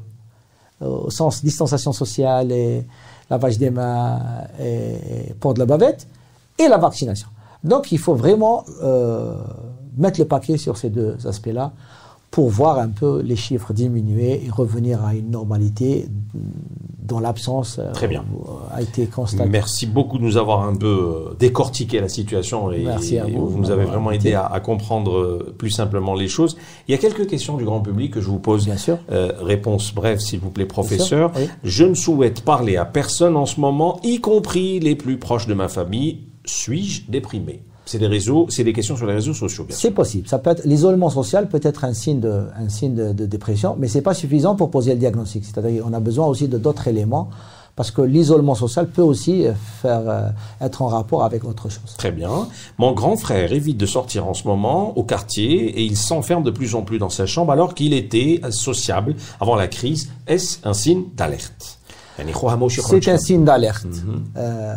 euh, 0.82 0.86
au 0.86 1.10
sens 1.10 1.42
distanciation 1.42 1.92
sociale 1.92 2.52
et 2.52 2.86
lavage 3.30 3.58
des 3.58 3.70
mains 3.70 4.20
et, 4.60 5.30
et 5.30 5.34
port 5.40 5.54
de 5.54 5.58
la 5.58 5.66
bavette, 5.66 6.06
et 6.58 6.68
la 6.68 6.78
vaccination. 6.78 7.28
Donc 7.64 7.92
il 7.92 7.98
faut 7.98 8.14
vraiment 8.14 8.64
euh, 8.82 9.36
mettre 9.96 10.20
le 10.20 10.26
paquet 10.26 10.56
sur 10.58 10.76
ces 10.76 10.90
deux 10.90 11.16
aspects-là 11.26 11.72
pour 12.30 12.50
voir 12.50 12.78
un 12.78 12.88
peu 12.88 13.22
les 13.22 13.36
chiffres 13.36 13.72
diminuer 13.72 14.44
et 14.44 14.50
revenir 14.50 15.04
à 15.04 15.14
une 15.14 15.30
normalité 15.30 16.08
dont 17.04 17.20
l'absence 17.20 17.78
euh, 17.78 17.92
Très 17.92 18.08
bien. 18.08 18.24
a 18.72 18.80
été 18.80 19.06
constatée. 19.06 19.48
Merci 19.48 19.86
beaucoup 19.86 20.16
de 20.18 20.22
nous 20.24 20.38
avoir 20.38 20.62
un 20.66 20.74
peu 20.74 20.86
euh, 21.30 21.34
décortiqué 21.38 22.00
la 22.00 22.08
situation 22.08 22.72
et, 22.72 22.82
Merci 22.82 23.18
à 23.18 23.28
et 23.28 23.32
vous 23.32 23.46
vous 23.46 23.58
nous 23.58 23.70
avez 23.70 23.84
vraiment 23.84 24.10
aidé 24.10 24.32
à, 24.32 24.46
à 24.46 24.60
comprendre 24.60 25.16
euh, 25.16 25.54
plus 25.56 25.70
simplement 25.70 26.14
les 26.14 26.28
choses. 26.28 26.56
Il 26.88 26.92
y 26.92 26.94
a 26.94 26.98
quelques 26.98 27.26
questions 27.26 27.56
du 27.58 27.64
grand 27.64 27.80
public 27.80 28.14
que 28.14 28.20
je 28.22 28.28
vous 28.28 28.38
pose. 28.38 28.64
Bien 28.64 28.78
sûr. 28.78 28.98
Euh, 29.12 29.32
réponse 29.40 29.94
brève, 29.94 30.18
s'il 30.18 30.40
vous 30.40 30.50
plaît, 30.50 30.64
professeur. 30.64 31.30
oui. 31.36 31.48
Je 31.62 31.84
ne 31.84 31.94
souhaite 31.94 32.40
parler 32.40 32.76
à 32.76 32.86
personne 32.86 33.36
en 33.36 33.46
ce 33.46 33.60
moment, 33.60 34.00
y 34.02 34.20
compris 34.20 34.80
les 34.80 34.96
plus 34.96 35.18
proches 35.18 35.46
de 35.46 35.54
ma 35.54 35.68
famille. 35.68 36.20
Suis-je 36.46 37.02
déprimé? 37.10 37.62
C'est 37.86 37.98
les 37.98 38.06
réseaux, 38.06 38.46
c'est 38.48 38.64
des 38.64 38.72
questions 38.72 38.96
sur 38.96 39.06
les 39.06 39.14
réseaux 39.14 39.34
sociaux. 39.34 39.66
C'est 39.68 39.90
possible. 39.90 40.26
Ça 40.28 40.38
peut 40.38 40.50
être 40.50 40.64
l'isolement 40.64 41.10
social 41.10 41.48
peut 41.48 41.60
être 41.62 41.84
un 41.84 41.92
signe 41.92 42.20
de, 42.20 43.26
dépression, 43.26 43.76
mais 43.78 43.88
c'est 43.88 44.02
pas 44.02 44.14
suffisant 44.14 44.56
pour 44.56 44.70
poser 44.70 44.92
le 44.92 44.98
diagnostic. 44.98 45.44
C'est-à-dire, 45.44 45.84
on 45.86 45.92
a 45.92 46.00
besoin 46.00 46.26
aussi 46.26 46.48
de 46.48 46.58
d'autres 46.58 46.88
éléments 46.88 47.28
parce 47.76 47.90
que 47.90 48.02
l'isolement 48.02 48.54
social 48.54 48.86
peut 48.88 49.02
aussi 49.02 49.46
euh, 49.46 49.52
faire 49.82 50.02
euh, 50.08 50.28
être 50.60 50.82
en 50.82 50.86
rapport 50.86 51.24
avec 51.24 51.44
autre 51.44 51.68
chose. 51.68 51.94
Très 51.98 52.12
bien. 52.12 52.48
Mon 52.78 52.92
grand 52.92 53.16
frère 53.16 53.52
évite 53.52 53.76
de 53.76 53.86
sortir 53.86 54.28
en 54.28 54.34
ce 54.34 54.46
moment 54.46 54.96
au 54.96 55.02
quartier 55.02 55.80
et 55.80 55.82
il 55.82 55.96
s'enferme 55.96 56.44
de 56.44 56.52
plus 56.52 56.76
en 56.76 56.82
plus 56.82 56.98
dans 56.98 57.10
sa 57.10 57.26
chambre 57.26 57.50
alors 57.50 57.74
qu'il 57.74 57.92
était 57.92 58.40
sociable 58.50 59.16
avant 59.40 59.56
la 59.56 59.66
crise. 59.66 60.10
Est-ce 60.28 60.58
un 60.62 60.72
signe 60.72 61.02
d'alerte? 61.16 61.80
C'est 62.16 63.08
un 63.08 63.18
signe 63.18 63.44
d'alerte. 63.44 63.86
Mhm. 63.86 64.24
Euh, 64.36 64.74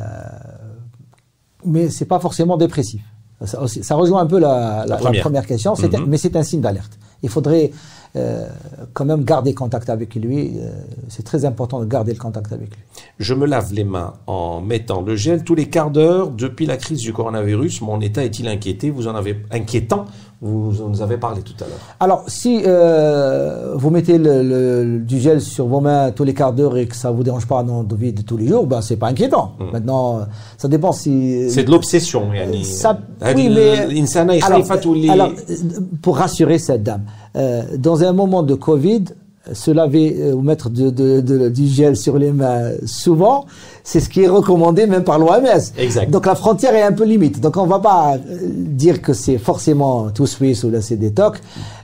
mais 1.65 1.89
c'est 1.89 2.06
pas 2.06 2.20
forcément 2.20 2.58
dépressif. 2.58 3.02
Ça, 3.46 3.60
ça 3.67 3.96
rejoint 3.96 4.22
un 4.22 4.26
peu 4.26 4.39
la, 4.39 4.80
la- 4.80 4.86
la 4.88 4.98
première. 4.98 5.22
première. 5.22 5.46
question, 5.46 5.74
Mhm. 5.76 6.06
mais 6.08 6.17
c'est 6.17 6.36
un 6.36 6.43
signe 6.43 6.62
d'alerte. 6.62 6.98
Il 7.24 7.30
faudrait 7.30 7.72
euh, 8.15 8.48
quand 8.93 9.06
même 9.06 9.24
garder 9.24 9.54
contact 9.54 9.89
avec 9.91 10.15
lui. 10.15 10.54
euh, 10.58 10.72
c'est 11.08 11.24
très 11.24 11.46
important 11.46 11.80
de 11.80 11.86
garder 11.86 12.13
le 12.13 12.17
contact 12.20 12.52
avec 12.52 12.70
lui. 12.70 12.82
Je 13.20 13.34
me 13.36 13.46
lave 13.46 13.74
les 13.74 13.84
mains 13.84 14.13
en 14.26 14.60
mettant 14.62 15.02
le 15.02 15.15
gel 15.15 15.43
tous 15.43 15.54
les 15.54 15.70
quarts 15.70 15.91
d'heure 15.91 16.32
depuis 16.32 16.65
la 16.65 16.78
crise 16.78 17.02
du 17.02 17.13
coronavirus. 17.13 17.82
Mon 17.82 18.00
état 18.02 18.24
est-il 18.24 18.48
inquiété? 18.48 18.89
Vous 18.89 19.08
en 19.08 19.13
avez 19.15 19.43
inquiétant? 19.52 20.06
Vous 20.39 20.71
nous 20.88 21.02
avez 21.02 21.17
parlé 21.17 21.41
tout 21.41 21.56
à 21.63 21.67
l'heure. 21.67 21.80
Alors, 22.00 22.23
si 22.28 22.62
euh, 22.63 23.73
vous 23.76 23.89
mettez 23.89 24.19
du 24.19 25.19
gel 25.19 25.41
sur 25.41 25.65
vos 25.65 25.80
mains 25.80 26.12
tous 26.12 26.23
les 26.23 26.36
quarts 26.36 26.54
d'heure 26.54 26.78
et 26.78 26.86
que 26.86 26.95
ça 26.95 27.10
ne 27.10 27.15
vous 27.15 27.23
dérange 27.23 27.47
pas 27.47 27.63
dans 27.63 27.84
la 27.89 27.95
vie 27.95 28.13
de 28.13 28.21
tous 28.21 28.38
les 28.38 28.47
jours, 28.47 28.67
ben 28.67 28.82
c'est 28.82 28.97
pas 28.97 29.08
inquiétant. 29.08 29.54
Mm. 29.58 29.63
Maintenant, 29.73 30.19
ça 30.58 30.67
dépend 30.67 30.91
si. 30.91 31.50
C'est 31.50 31.63
de 31.63 31.71
l'obsession. 31.71 32.30
Euh, 32.36 32.63
ça, 32.63 33.00
euh, 33.23 33.34
oui, 33.36 33.50
mais. 33.50 34.39
Alors, 34.43 34.62
alors, 35.10 35.32
pour 36.04 36.17
rassurer 36.17 36.60
cette 36.60 36.84
dame, 36.84 37.06
dans 37.78 38.04
un 38.04 38.13
moment 38.13 38.43
de 38.43 38.54
Covid, 38.54 39.06
se 39.54 39.71
laver 39.71 40.34
ou 40.34 40.41
mettre 40.41 40.69
du 40.69 41.67
gel 41.67 41.95
sur 41.95 42.19
les 42.19 42.32
mains 42.32 42.73
souvent, 42.86 43.45
c'est 43.88 44.02
ce 44.02 44.10
qui 44.10 44.21
est 44.21 44.28
recommandé 44.28 44.86
même 44.86 45.06
par 45.06 45.17
l'OMS. 45.17 45.47
Exact. 45.78 46.12
Donc 46.12 46.26
la 46.26 46.36
frontière 46.36 46.76
est 46.76 46.82
un 46.82 46.91
peu 46.91 47.06
limite. 47.06 47.39
Donc 47.39 47.56
on 47.56 47.65
va 47.65 47.80
pas 47.80 48.15
euh, 48.15 48.38
dire 48.52 49.02
que 49.02 49.13
c'est 49.13 49.38
forcément 49.38 50.10
tout 50.10 50.28
Suisse 50.28 50.65
ou 50.65 50.69
là 50.69 50.82
c'est 50.82 50.97
des 50.97 51.13
tocs. 51.13 51.38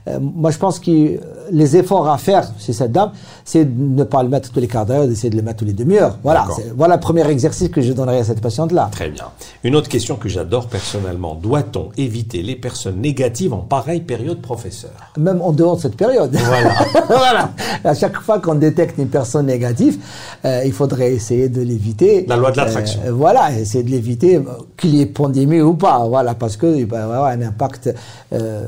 Euh, 0.06 0.18
moi 0.20 0.50
je 0.50 0.58
pense 0.58 0.78
que 0.78 1.18
les 1.50 1.76
efforts 1.78 2.10
à 2.10 2.18
faire 2.18 2.46
chez 2.58 2.74
cette 2.74 2.92
dame, 2.92 3.12
c'est 3.46 3.64
de 3.64 4.00
ne 4.00 4.04
pas 4.04 4.22
le 4.22 4.28
mettre 4.28 4.52
tous 4.52 4.60
les 4.60 4.66
quarts 4.66 4.84
d'heure, 4.84 5.06
d'essayer 5.06 5.30
de 5.30 5.36
le 5.36 5.40
mettre 5.40 5.60
tous 5.60 5.64
les 5.64 5.72
demi-heures. 5.72 6.18
Voilà, 6.22 6.46
voilà 6.76 6.96
le 6.96 7.00
premier 7.00 7.26
exercice 7.26 7.70
que 7.70 7.80
je 7.80 7.94
donnerai 7.94 8.18
à 8.18 8.24
cette 8.24 8.42
patiente-là. 8.42 8.90
Très 8.92 9.08
bien. 9.08 9.24
Une 9.62 9.74
autre 9.74 9.88
question 9.88 10.16
que 10.16 10.28
j'adore 10.28 10.66
personnellement. 10.66 11.34
Doit-on 11.34 11.88
éviter 11.96 12.42
les 12.42 12.56
personnes 12.56 13.00
négatives 13.00 13.54
en 13.54 13.62
pareille 13.62 14.02
période, 14.02 14.42
professeur? 14.42 14.90
Même 15.16 15.40
en 15.40 15.52
dehors 15.52 15.76
de 15.76 15.80
cette 15.80 15.96
période. 15.96 16.36
Voilà. 16.44 16.74
Voilà. 17.08 17.50
À 17.82 17.94
chaque 17.94 18.20
fois 18.20 18.38
qu'on 18.38 18.54
détecte 18.54 18.98
une 18.98 19.08
personne 19.08 19.46
négative, 19.46 19.98
euh, 20.44 20.62
il 20.64 20.72
faudrait 20.72 21.12
essayer 21.12 21.48
de 21.48 21.62
l'éviter. 21.62 21.93
La 22.26 22.36
loi 22.36 22.50
de 22.50 22.56
l'attraction. 22.56 23.00
Euh, 23.06 23.12
voilà, 23.12 23.52
essayer 23.52 23.84
de 23.84 23.90
l'éviter, 23.90 24.36
euh, 24.36 24.42
qu'il 24.76 24.94
y 24.94 25.00
ait 25.00 25.06
pandémie 25.06 25.60
ou 25.60 25.74
pas. 25.74 26.06
Voilà, 26.06 26.34
parce 26.34 26.56
qu'il 26.56 26.86
peut 26.86 26.96
y 26.96 26.98
avoir 26.98 27.26
un 27.26 27.42
impact 27.42 27.94
euh, 28.32 28.66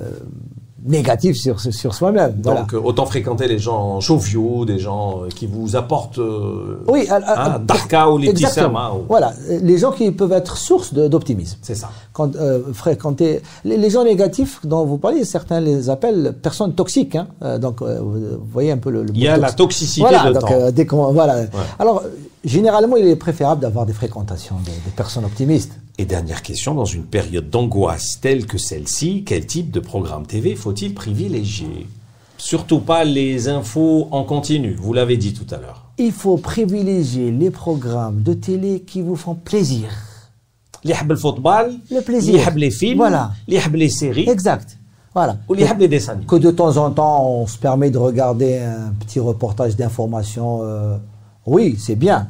négatif 0.86 1.36
sur, 1.36 1.60
sur 1.60 1.94
soi-même. 1.94 2.36
Voilà. 2.42 2.60
Donc, 2.60 2.74
euh, 2.74 2.80
autant 2.82 3.06
fréquenter 3.06 3.48
les 3.48 3.58
gens 3.58 4.00
joviaux, 4.00 4.64
des 4.64 4.78
gens 4.78 5.22
euh, 5.22 5.28
qui 5.28 5.46
vous 5.46 5.76
apportent 5.76 6.18
euh, 6.18 6.82
oui, 6.88 7.06
à- 7.08 7.16
à- 7.16 7.56
hein, 7.56 7.62
Darka 7.64 8.10
ou 8.10 8.18
les 8.18 8.28
petits 8.32 8.44
Voilà, 9.08 9.32
les 9.48 9.78
gens 9.78 9.92
qui 9.92 10.10
peuvent 10.12 10.32
être 10.32 10.56
source 10.56 10.94
d'optimisme. 10.94 11.58
C'est 11.62 11.74
ça. 11.74 11.90
quand 12.12 12.36
euh, 12.36 12.60
fréquenter 12.72 13.42
les, 13.64 13.76
les 13.76 13.90
gens 13.90 14.04
négatifs 14.04 14.60
dont 14.64 14.84
vous 14.84 14.98
parlez, 14.98 15.24
certains 15.24 15.60
les 15.60 15.90
appellent 15.90 16.34
personnes 16.40 16.74
toxiques. 16.74 17.16
Hein. 17.16 17.26
Euh, 17.42 17.58
donc 17.58 17.82
vous 17.82 18.38
voyez 18.52 18.70
un 18.72 18.78
peu 18.78 18.90
le. 18.90 19.02
le 19.02 19.10
Il 19.14 19.20
y 19.22 19.28
a 19.28 19.36
la 19.36 19.52
toxicité 19.52 20.00
voilà, 20.00 20.28
dedans. 20.28 20.40
donc, 20.40 20.70
dès 20.72 20.86
qu'on- 20.86 21.12
voilà. 21.12 21.40
Alors 21.78 22.02
généralement, 22.44 22.96
il 22.96 23.06
est 23.08 23.16
préférable 23.16 23.60
d'avoir 23.60 23.86
des 23.86 23.92
fréquentations 23.92 24.56
de, 24.64 24.70
de 24.70 24.94
personnes 24.96 25.24
optimistes. 25.24 25.72
Et 25.98 26.04
dernière 26.04 26.42
question, 26.42 26.74
dans 26.74 26.84
une 26.84 27.04
période 27.04 27.48
d'angoisse 27.48 28.20
telle 28.20 28.46
que 28.46 28.58
celle-ci, 28.58 29.24
quel 29.24 29.46
type 29.46 29.70
de 29.70 29.80
programme 29.80 30.26
TV 30.26 30.54
faut-il 30.54 30.92
privilégier? 30.92 31.86
Surtout 32.36 32.80
pas 32.80 33.02
les 33.04 33.48
infos 33.48 34.08
en 34.10 34.22
continu, 34.24 34.74
vous 34.74 34.92
l'avez 34.92 35.16
dit 35.16 35.32
tout 35.32 35.46
à 35.54 35.58
l'heure. 35.58 35.86
Il 35.96 36.12
faut 36.12 36.36
privilégier 36.36 37.30
les 37.30 37.50
programmes 37.50 38.22
de 38.22 38.34
télé 38.34 38.80
qui 38.80 39.00
vous 39.00 39.16
font 39.16 39.34
plaisir. 39.34 39.88
Les 40.84 40.94
le 41.08 41.16
football, 41.16 41.72
le 41.90 42.02
plaisir. 42.02 42.54
les 42.54 42.70
films, 42.70 42.98
voilà. 42.98 43.32
les 43.48 43.88
séries. 43.88 44.28
Exact. 44.28 44.76
Voilà. 45.14 45.38
Ou 45.48 45.54
les 45.54 45.66
des 45.76 45.88
dessins. 45.88 46.20
Que 46.28 46.36
de 46.36 46.50
temps 46.50 46.76
en 46.76 46.90
temps, 46.90 47.26
on 47.26 47.46
se 47.46 47.56
permet 47.56 47.90
de 47.90 47.96
regarder 47.96 48.58
un 48.58 48.92
petit 49.00 49.18
reportage 49.18 49.74
d'information. 49.74 50.60
Euh, 50.62 50.98
oui, 51.46 51.76
c'est 51.78 51.96
bien. 51.96 52.28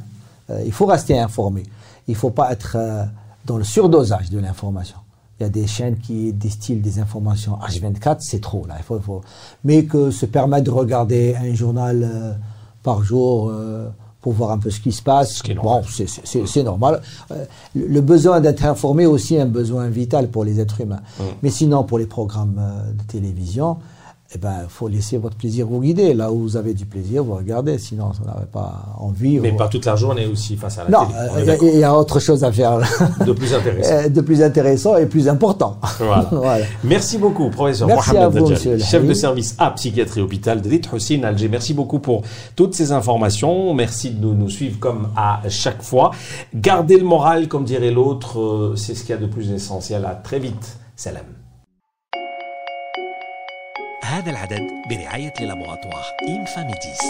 Euh, 0.51 0.63
il 0.65 0.71
faut 0.71 0.87
rester 0.87 1.19
informé. 1.19 1.65
Il 2.07 2.13
ne 2.13 2.17
faut 2.17 2.31
pas 2.31 2.53
être... 2.53 2.77
Euh, 2.79 3.05
dans 3.47 3.57
le 3.59 3.65
surdosage 3.65 4.31
de 4.31 4.39
l'information. 4.39 4.99
Il 5.39 5.43
y 5.43 5.47
a 5.47 5.51
des 5.51 5.67
chaînes 5.67 5.97
qui 5.99 6.33
distillent 6.33 6.77
des 6.81 6.99
informations 6.99 7.59
H24, 7.67 8.17
c'est 8.21 8.41
trop 8.41 8.67
là. 8.67 8.75
Il 8.79 8.83
faut, 8.83 8.97
il 8.97 9.03
faut- 9.03 9.21
Mais 9.65 9.85
que 9.85 10.11
se 10.11 10.25
permettre 10.27 10.65
de 10.65 10.71
regarder 10.71 11.35
un 11.37 11.55
journal 11.55 12.03
euh, 12.03 12.33
par 12.83 13.03
jour 13.03 13.51
euh, 13.51 13.89
pour 14.23 14.33
voir 14.33 14.51
un 14.51 14.59
peu 14.59 14.71
ce 14.71 14.81
qui 14.81 14.93
se 14.93 15.03
passe, 15.03 15.35
Ce 15.35 15.43
qui 15.43 15.53
est 15.53 15.55
bon, 15.55 15.63
normal. 15.65 15.85
c'est- 15.91 16.09
c'est 16.09 16.27
c'est- 16.27 16.47
c'est 16.47 16.63
normal. 16.63 17.03
Euh, 17.31 17.45
le 17.75 18.01
besoin 18.01 18.41
d'être 18.41 18.65
informé 18.65 19.03
est 19.03 19.07
aussi 19.07 19.39
un 19.39 19.47
besoin 19.47 19.89
vital 19.89 20.29
pour 20.29 20.43
les 20.43 20.59
êtres 20.59 20.81
humains. 20.81 21.03
Mm. 21.21 21.23
Mais 21.43 21.51
sinon, 21.51 21.85
pour 21.85 21.99
les 21.99 22.07
programmes 22.07 22.61
de 22.99 23.03
télévision, 23.05 23.77
eh 24.35 24.39
ben, 24.39 24.67
faut 24.69 24.89
laisser 24.89 25.19
votre 25.19 25.37
plaisir 25.37 25.67
vous 25.69 25.81
guider. 25.81 26.13
Là 26.13 26.33
où 26.33 26.41
vous 26.41 26.57
avez 26.57 26.75
du 26.75 26.85
plaisir, 26.85 27.23
vous 27.23 27.35
regardez. 27.37 27.79
Sinon, 27.79 28.11
vous 28.19 28.27
n'avez 28.27 28.47
pas 28.47 28.97
envie. 28.99 29.39
Mais 29.39 29.53
pas 29.53 29.69
toute 29.69 29.85
la 29.85 29.95
journée 29.95 30.27
aussi 30.27 30.57
face 30.57 30.79
à 30.79 30.85
la 30.85 30.91
non, 30.91 31.07
télé. 31.07 31.19
euh, 31.19 31.29
On 31.33 31.39
est 31.39 31.43
il 31.63 31.79
y 31.81 31.85
a- 31.85 31.91
il 31.93 31.97
autre 31.97 32.19
chose 32.19 32.43
à 32.43 32.51
faire 32.51 32.79
de 33.25 33.33
plus 33.33 33.55
intéressant. 33.55 33.93
euh, 33.93 34.09
de 34.09 34.21
plus 34.21 34.43
intéressant 34.43 34.97
et 34.97 35.07
plus 35.07 35.29
important. 35.29 35.79
Voilà. 35.99 36.29
Voilà. 36.33 36.65
Merci 36.83 37.19
beaucoup, 37.19 37.51
professeur 37.51 37.87
Merci 37.87 38.13
Mohamed 38.13 38.39
vous, 38.39 38.49
Dajjal, 38.49 38.81
chef 38.83 39.07
de 39.07 39.15
service 39.15 39.55
à 39.59 39.71
psychiatrie 39.71 40.21
hôpital 40.21 40.61
de 40.61 40.71
Hussein 40.93 41.23
Alger. 41.23 41.49
Merci 41.49 41.73
beaucoup 41.73 42.01
pour 42.01 42.23
toutes 42.57 42.75
ces 42.75 42.91
informations. 42.93 43.75
Merci 43.75 44.11
de 44.11 44.21
nous, 44.21 44.35
nous 44.35 44.51
suivre 44.51 44.79
comme 44.81 45.09
à 45.17 45.41
chaque 45.49 45.83
fois. 45.83 46.11
Gardez 46.55 46.97
le 46.99 47.05
moral, 47.05 47.47
comme 47.49 47.65
dirait 47.65 47.91
l'autre, 47.93 48.41
euh, 48.41 48.75
c'est 48.77 48.95
ce 48.95 49.03
qu'il 49.05 49.11
y 49.11 49.19
a 49.19 49.21
de 49.21 49.27
plus 49.27 49.51
essentiel. 49.51 50.05
À 50.05 50.15
très 50.15 50.39
vite. 50.41 50.79
Salam. 50.97 51.36
هذا 54.17 54.31
العدد 54.31 54.71
برعاية 54.89 55.33
للابواتوار 55.41 56.05
إنفاميديس 56.29 57.03